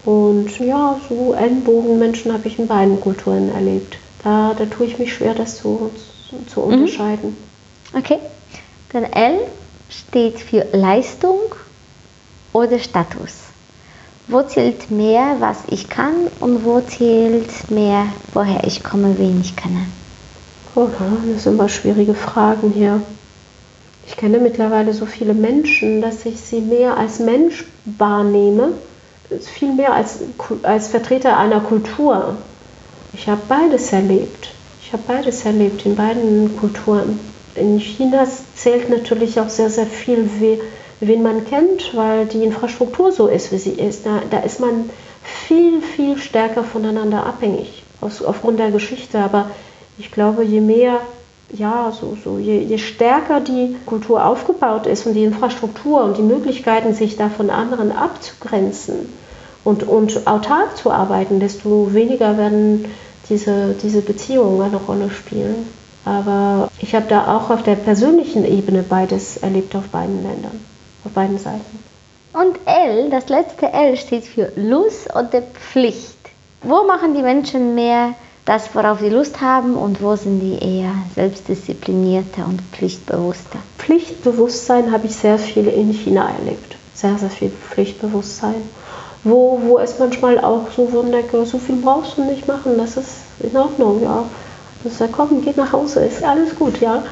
Und 0.05 0.59
ja, 0.59 1.01
so 1.09 1.35
Ellenbogenmenschen 1.35 2.33
habe 2.33 2.47
ich 2.47 2.59
in 2.59 2.69
beiden 2.69 3.01
Kulturen 3.01 3.53
erlebt. 3.53 3.97
Da, 4.23 4.55
da 4.57 4.67
tue 4.67 4.87
ich 4.87 4.99
mich 4.99 5.15
schwer, 5.15 5.35
das 5.35 5.57
zu, 5.57 5.91
zu 6.47 6.61
mhm. 6.61 6.67
unterscheiden. 6.67 7.37
Okay. 7.97 8.19
Dann 8.93 9.05
L 9.05 9.41
steht 9.91 10.39
für 10.39 10.67
Leistung 10.73 11.41
oder 12.53 12.79
Status. 12.79 13.33
Wo 14.29 14.43
zählt 14.43 14.91
mehr, 14.91 15.37
was 15.41 15.59
ich 15.69 15.89
kann 15.89 16.29
und 16.41 16.65
wo 16.65 16.81
zählt 16.81 17.71
mehr, 17.71 18.07
woher 18.33 18.65
ich 18.65 18.83
komme, 18.83 19.19
wen 19.19 19.41
ich 19.41 19.57
kenne? 19.57 19.87
Oh, 20.77 20.89
das 21.33 21.45
sind 21.45 21.55
immer 21.55 21.69
schwierige 21.69 22.15
Fragen 22.15 22.73
hier. 22.75 23.01
Ich 24.07 24.17
kenne 24.17 24.39
mittlerweile 24.39 24.93
so 24.93 25.07
viele 25.07 25.33
Menschen, 25.33 26.03
dass 26.03 26.27
ich 26.27 26.41
sie 26.41 26.61
mehr 26.61 26.97
als 26.97 27.21
Mensch 27.21 27.65
wahrnehme, 27.85 28.73
viel 29.41 29.73
mehr 29.73 29.93
als, 29.93 30.19
als 30.63 30.89
Vertreter 30.89 31.39
einer 31.39 31.61
Kultur. 31.61 32.37
Ich 33.13 33.29
habe 33.29 33.41
beides 33.49 33.93
erlebt. 33.93 34.51
Ich 34.83 34.93
habe 34.93 35.05
beides 35.07 35.45
erlebt 35.45 35.87
in 35.87 35.95
beiden 35.95 36.57
Kulturen. 36.59 37.21
In 37.55 37.79
China 37.79 38.27
zählt 38.57 38.91
natürlich 38.91 39.39
auch 39.39 39.49
sehr, 39.49 39.71
sehr 39.71 39.87
viel, 39.87 40.29
wen 41.01 41.23
man 41.23 41.45
kennt, 41.47 41.95
weil 41.95 42.27
die 42.27 42.43
Infrastruktur 42.43 43.13
so 43.13 43.29
ist, 43.29 43.53
wie 43.53 43.59
sie 43.59 43.75
ist. 43.75 44.05
Da, 44.07 44.23
da 44.29 44.41
ist 44.41 44.59
man 44.59 44.91
viel, 45.23 45.81
viel 45.81 46.19
stärker 46.19 46.65
voneinander 46.65 47.25
abhängig, 47.25 47.85
aus, 48.01 48.23
aufgrund 48.23 48.59
der 48.59 48.73
Geschichte. 48.73 49.19
Aber 49.19 49.51
ich 49.99 50.11
glaube, 50.11 50.45
je 50.45 50.61
mehr 50.61 51.01
ja, 51.53 51.93
so, 51.93 52.17
so 52.23 52.39
je, 52.39 52.59
je, 52.61 52.79
stärker 52.79 53.41
die 53.41 53.77
Kultur 53.87 54.25
aufgebaut 54.25 54.87
ist 54.87 55.07
und 55.07 55.15
die 55.15 55.25
Infrastruktur 55.25 56.03
und 56.03 56.17
die 56.17 56.23
Möglichkeiten, 56.23 56.95
sich 56.95 57.17
da 57.17 57.29
von 57.29 57.51
anderen 57.51 57.93
abzugrenzen 57.93 59.13
und, 59.63 59.83
und 59.85 60.27
autark 60.27 60.77
zu 60.77 60.91
arbeiten, 60.91 61.41
desto 61.41 61.93
weniger 61.93 62.37
werden 62.39 62.87
diese, 63.29 63.75
diese 63.83 64.01
Beziehungen 64.01 64.61
eine 64.61 64.77
Rolle 64.77 65.11
spielen. 65.11 65.67
Aber 66.05 66.71
ich 66.81 66.95
habe 66.95 67.07
da 67.09 67.35
auch 67.35 67.51
auf 67.51 67.63
der 67.63 67.77
persönlichen 67.77 68.45
Ebene 68.45 68.83
beides 68.83 69.39
erlebt 69.39 69.75
auf 69.75 69.85
beiden 69.89 70.23
Ländern, 70.23 70.61
auf 71.05 71.13
beiden 71.13 71.39
Seiten. 71.39 71.79
Und 72.35 72.59
L, 72.67 73.11
das 73.11 73.29
letzte 73.29 73.73
L 73.73 73.97
steht 73.97 74.25
für 74.25 74.53
Lust 74.57 75.09
oder 75.11 75.41
Pflicht. 75.41 76.19
Wo 76.63 76.85
machen 76.85 77.15
die 77.15 77.23
Menschen 77.23 77.75
mehr 77.75 78.15
das, 78.45 78.75
worauf 78.75 79.01
sie 79.01 79.09
Lust 79.09 79.41
haben 79.41 79.75
und 79.75 80.03
wo 80.03 80.17
sind 80.17 80.41
die 80.41 80.59
eher 80.63 80.93
selbstdisziplinierter 81.15 82.45
und 82.47 82.61
pflichtbewusster? 82.73 83.59
Pflichtbewusstsein 83.79 84.93
habe 84.93 85.07
ich 85.07 85.17
sehr 85.17 85.39
viel 85.39 85.67
in 85.67 85.93
China 85.93 86.29
erlebt. 86.39 86.77
Sehr, 86.95 87.17
sehr 87.19 87.31
viel 87.31 87.51
Pflichtbewusstsein. 87.51 88.55
Wo, 89.25 89.59
wo 89.63 89.79
es 89.79 89.99
manchmal 89.99 90.39
auch 90.39 90.67
so 90.77 90.87
denke, 91.03 91.47
so 91.47 91.59
viel 91.59 91.77
brauchst 91.77 92.19
du 92.19 92.25
nicht 92.25 92.47
machen, 92.47 92.77
das 92.77 92.99
ist 92.99 93.17
in 93.41 93.57
Ordnung, 93.57 94.03
ja. 94.03 94.25
Das 94.83 95.01
ist 95.01 95.13
komm, 95.13 95.43
geh 95.43 95.55
nach 95.57 95.73
Hause, 95.73 96.05
ist 96.05 96.23
alles 96.23 96.55
gut, 96.55 96.81
ja. 96.83 97.03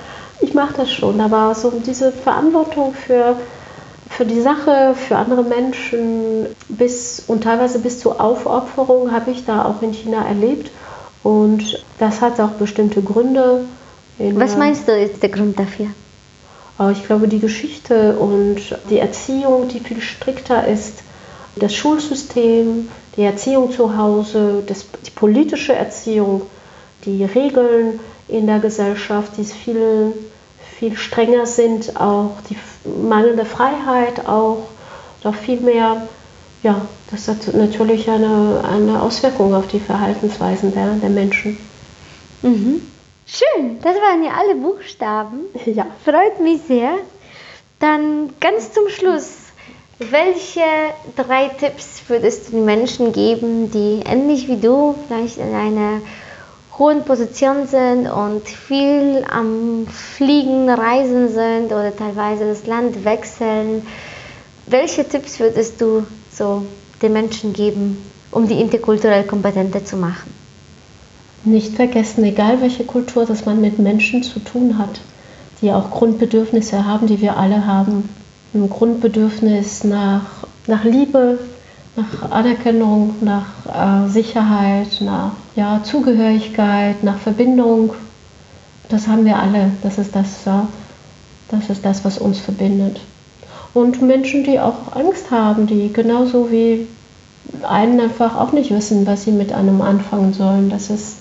Ich 0.43 0.53
mache 0.53 0.75
das 0.77 0.91
schon, 0.91 1.19
aber 1.21 1.55
so 1.55 1.71
diese 1.71 2.13
Verantwortung 2.13 2.93
für, 2.93 3.37
für 4.11 4.27
die 4.27 4.43
Sache, 4.43 4.95
für 4.95 5.17
andere 5.17 5.43
Menschen 5.43 6.47
bis 6.69 7.23
und 7.27 7.45
teilweise 7.45 7.79
bis 7.79 8.01
zur 8.01 8.21
Aufopferung 8.21 9.11
habe 9.11 9.31
ich 9.31 9.47
da 9.47 9.65
auch 9.65 9.81
in 9.81 9.95
China 9.95 10.27
erlebt. 10.27 10.71
Und 11.23 11.85
das 11.99 12.21
hat 12.21 12.41
auch 12.41 12.51
bestimmte 12.51 13.03
Gründe. 13.03 13.65
Was 14.19 14.57
meinst 14.57 14.89
du 14.89 14.93
ist 14.93 15.23
der 15.23 15.31
Grund 15.31 15.59
dafür? 15.59 15.87
Ich 16.91 17.05
glaube, 17.07 17.29
die 17.29 17.39
Geschichte 17.39 18.17
und 18.17 18.57
die 18.91 18.99
Erziehung, 18.99 19.69
die 19.69 19.81
viel 19.81 20.01
strikter 20.01 20.67
ist, 20.67 21.03
das 21.57 21.75
Schulsystem, 21.75 22.89
die 23.17 23.23
Erziehung 23.23 23.71
zu 23.71 23.97
Hause, 23.97 24.63
das, 24.67 24.87
die 25.07 25.11
politische 25.11 25.75
Erziehung, 25.75 26.43
die 27.05 27.25
Regeln 27.25 28.01
in 28.29 28.47
der 28.47 28.59
Gesellschaft, 28.59 29.33
die 29.37 29.45
viel, 29.45 30.13
viel 30.79 30.97
strenger 30.97 31.47
sind, 31.47 32.01
auch 32.01 32.37
die 32.49 32.57
mangelnde 32.89 33.45
Freiheit, 33.45 34.27
auch 34.27 34.65
doch 35.23 35.35
viel 35.35 35.61
mehr 35.61 36.09
ja, 36.63 36.81
das 37.13 37.29
hat 37.29 37.55
natürlich 37.55 38.09
eine, 38.09 38.65
eine 38.65 39.03
Auswirkung 39.03 39.55
auf 39.55 39.69
die 39.69 39.81
Verhaltensweisen 39.81 40.75
der, 40.75 40.95
der 40.95 41.11
Menschen. 41.11 41.59
Mhm. 42.41 42.81
Schön, 43.27 43.79
das 43.83 43.97
waren 43.97 44.25
ja 44.25 44.33
alle 44.33 44.57
Buchstaben. 44.57 45.41
Ja. 45.67 45.87
Freut 46.05 46.41
mich 46.41 46.63
sehr. 46.67 46.95
Dann 47.79 48.31
ganz 48.41 48.73
zum 48.73 48.89
Schluss, 48.89 49.35
welche 49.99 50.61
drei 51.17 51.49
Tipps 51.49 52.03
würdest 52.09 52.49
du 52.49 52.53
den 52.53 52.65
Menschen 52.65 53.13
geben, 53.13 53.71
die 53.71 54.01
ähnlich 54.05 54.49
wie 54.49 54.57
du 54.57 54.95
vielleicht 55.07 55.39
in 55.39 55.55
einer 55.55 56.01
hohen 56.79 57.05
Position 57.05 57.67
sind 57.67 58.09
und 58.09 58.49
viel 58.49 59.25
am 59.31 59.87
Fliegen, 59.87 60.71
Reisen 60.71 61.29
sind 61.29 61.67
oder 61.67 61.95
teilweise 61.95 62.47
das 62.47 62.67
Land 62.67 63.05
wechseln? 63.05 63.87
Welche 64.67 65.07
Tipps 65.07 65.39
würdest 65.39 65.81
du 65.81 66.07
so 66.33 66.65
den 67.03 67.13
Menschen 67.13 67.53
geben, 67.53 67.99
um 68.31 68.49
die 68.49 68.61
interkulturell 68.61 69.25
kompetenter 69.25 69.85
zu 69.85 69.97
machen. 69.97 70.33
Nicht 71.45 71.75
vergessen, 71.75 72.25
egal 72.25 72.61
welche 72.61 72.85
Kultur, 72.85 73.27
dass 73.27 73.45
man 73.45 73.61
mit 73.61 73.79
Menschen 73.79 74.23
zu 74.23 74.39
tun 74.39 74.79
hat, 74.79 75.01
die 75.61 75.73
auch 75.73 75.91
Grundbedürfnisse 75.91 76.85
haben, 76.85 77.07
die 77.07 77.21
wir 77.21 77.37
alle 77.37 77.67
haben. 77.67 78.09
ein 78.55 78.69
Grundbedürfnis 78.69 79.83
nach, 79.83 80.27
nach 80.67 80.85
Liebe, 80.85 81.39
nach 81.97 82.31
Anerkennung, 82.31 83.15
nach 83.21 84.07
äh, 84.07 84.09
Sicherheit, 84.09 85.01
nach 85.01 85.33
ja, 85.57 85.81
Zugehörigkeit, 85.83 87.03
nach 87.03 87.19
Verbindung. 87.19 87.95
Das 88.89 89.09
haben 89.09 89.25
wir 89.25 89.39
alle. 89.39 89.71
Das 89.83 89.99
ist 89.99 90.15
das, 90.15 90.47
äh, 90.47 90.67
das 91.51 91.71
ist 91.71 91.85
das, 91.85 92.05
was 92.05 92.19
uns 92.19 92.39
verbindet. 92.39 93.01
Und 93.75 94.03
Menschen, 94.03 94.45
die 94.45 94.61
auch 94.61 94.95
Angst 94.95 95.31
haben, 95.31 95.67
die 95.67 95.93
genauso 95.93 96.51
wie 96.51 96.87
einen 97.63 98.01
einfach 98.01 98.37
auch 98.37 98.53
nicht 98.53 98.71
wissen, 98.71 99.07
was 99.07 99.25
sie 99.25 99.31
mit 99.31 99.53
einem 99.53 99.81
anfangen 99.81 100.33
sollen. 100.35 100.71
Das 100.71 100.91
ist 100.91 101.19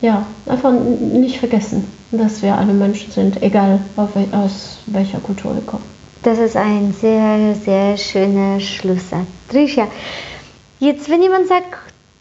ja 0.00 0.26
einfach 0.46 0.72
nicht 0.72 1.38
vergessen, 1.38 1.86
dass 2.10 2.42
wir 2.42 2.56
alle 2.56 2.72
Menschen 2.72 3.10
sind, 3.12 3.42
egal 3.42 3.80
aus 3.96 4.78
welcher 4.86 5.18
Kultur 5.18 5.54
wir 5.54 5.62
kommen. 5.62 5.84
Das 6.22 6.38
ist 6.38 6.56
ein 6.56 6.94
sehr, 6.98 7.54
sehr 7.54 7.96
schöner 7.96 8.60
Schlusssatz. 8.60 9.26
Trisha, 9.48 9.88
jetzt 10.78 11.08
wenn 11.08 11.22
jemand 11.22 11.48
sagt, 11.48 11.68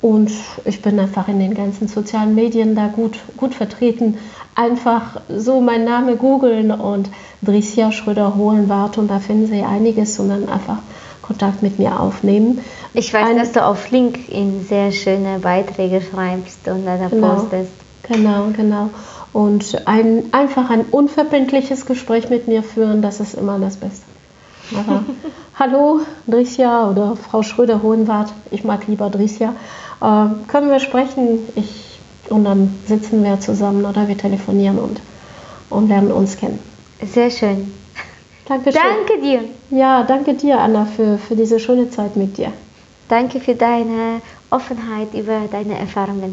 Und 0.03 0.33
ich 0.65 0.83
bin 0.83 0.99
einfach 0.99 1.29
in 1.29 1.39
den 1.39 1.55
ganzen 1.55 1.87
sozialen 1.87 2.35
Medien 2.35 2.75
da 2.75 2.89
gut, 2.89 3.21
gut 3.37 3.55
vertreten. 3.55 4.19
Einfach 4.57 5.21
so 5.29 5.61
meinen 5.61 5.85
Namen 5.85 6.19
googeln 6.19 6.73
und 6.73 7.11
Dricia 7.43 7.93
Schröder-Hohenwart 7.93 8.99
und 8.99 9.09
da 9.09 9.21
finden 9.21 9.47
Sie 9.47 9.63
einiges 9.63 10.19
und 10.19 10.31
dann 10.31 10.49
einfach 10.49 10.79
Kontakt 11.23 11.63
mit 11.63 11.79
mir 11.79 12.01
aufnehmen. 12.01 12.59
Ich 12.93 13.15
weiß, 13.15 13.25
Ein, 13.25 13.37
dass 13.37 13.53
du 13.53 13.65
auf 13.65 13.89
LinkedIn 13.93 14.67
sehr 14.69 14.91
schöne 14.91 15.39
Beiträge 15.39 16.01
schreibst 16.01 16.67
und 16.67 16.85
da 16.85 16.97
genau, 16.97 17.35
postest. 17.37 17.71
Genau, 18.03 18.47
genau. 18.57 18.91
Und 19.33 19.87
ein, 19.87 20.25
einfach 20.33 20.71
ein 20.71 20.83
unverbindliches 20.91 21.87
Gespräch 21.87 22.31
mit 22.31 22.49
mir 22.49 22.63
führen, 22.63 23.03
das 23.03 23.21
ist 23.21 23.35
immer 23.35 23.59
das 23.59 23.77
Beste. 23.77 24.05
Aber, 24.75 25.05
hallo, 25.59 26.01
Dricia 26.27 26.89
oder 26.91 27.17
Frau 27.17 27.43
Schröder-Hohenwart, 27.43 28.33
ich 28.51 28.65
mag 28.65 28.87
lieber 28.87 29.11
Dricia. 29.11 29.55
Äh, 30.01 30.27
können 30.49 30.71
wir 30.71 30.81
sprechen? 30.81 31.41
Ich, 31.57 32.01
und 32.31 32.45
dann 32.45 32.75
sitzen 32.87 33.23
wir 33.25 33.41
zusammen 33.41 33.85
oder 33.85 34.09
wir 34.09 34.17
telefonieren 34.17 34.79
und, 34.79 35.01
und 35.71 35.89
lernen 35.89 36.13
uns 36.13 36.37
kennen. 36.37 36.59
Sehr 37.07 37.31
schön. 37.31 37.73
Dankeschön. 38.47 38.81
Danke 38.81 39.23
dir. 39.23 39.41
Ja, 39.71 40.03
danke 40.03 40.35
dir, 40.35 40.59
Anna, 40.59 40.87
für, 40.87 41.19
für 41.19 41.37
diese 41.37 41.61
schöne 41.61 41.91
Zeit 41.91 42.17
mit 42.17 42.39
dir. 42.39 42.53
Danke 43.09 43.41
für 43.41 43.55
deine 43.55 44.21
Offenheit 44.51 45.13
über 45.15 45.43
deine 45.51 45.79
Erfahrungen. 45.79 46.33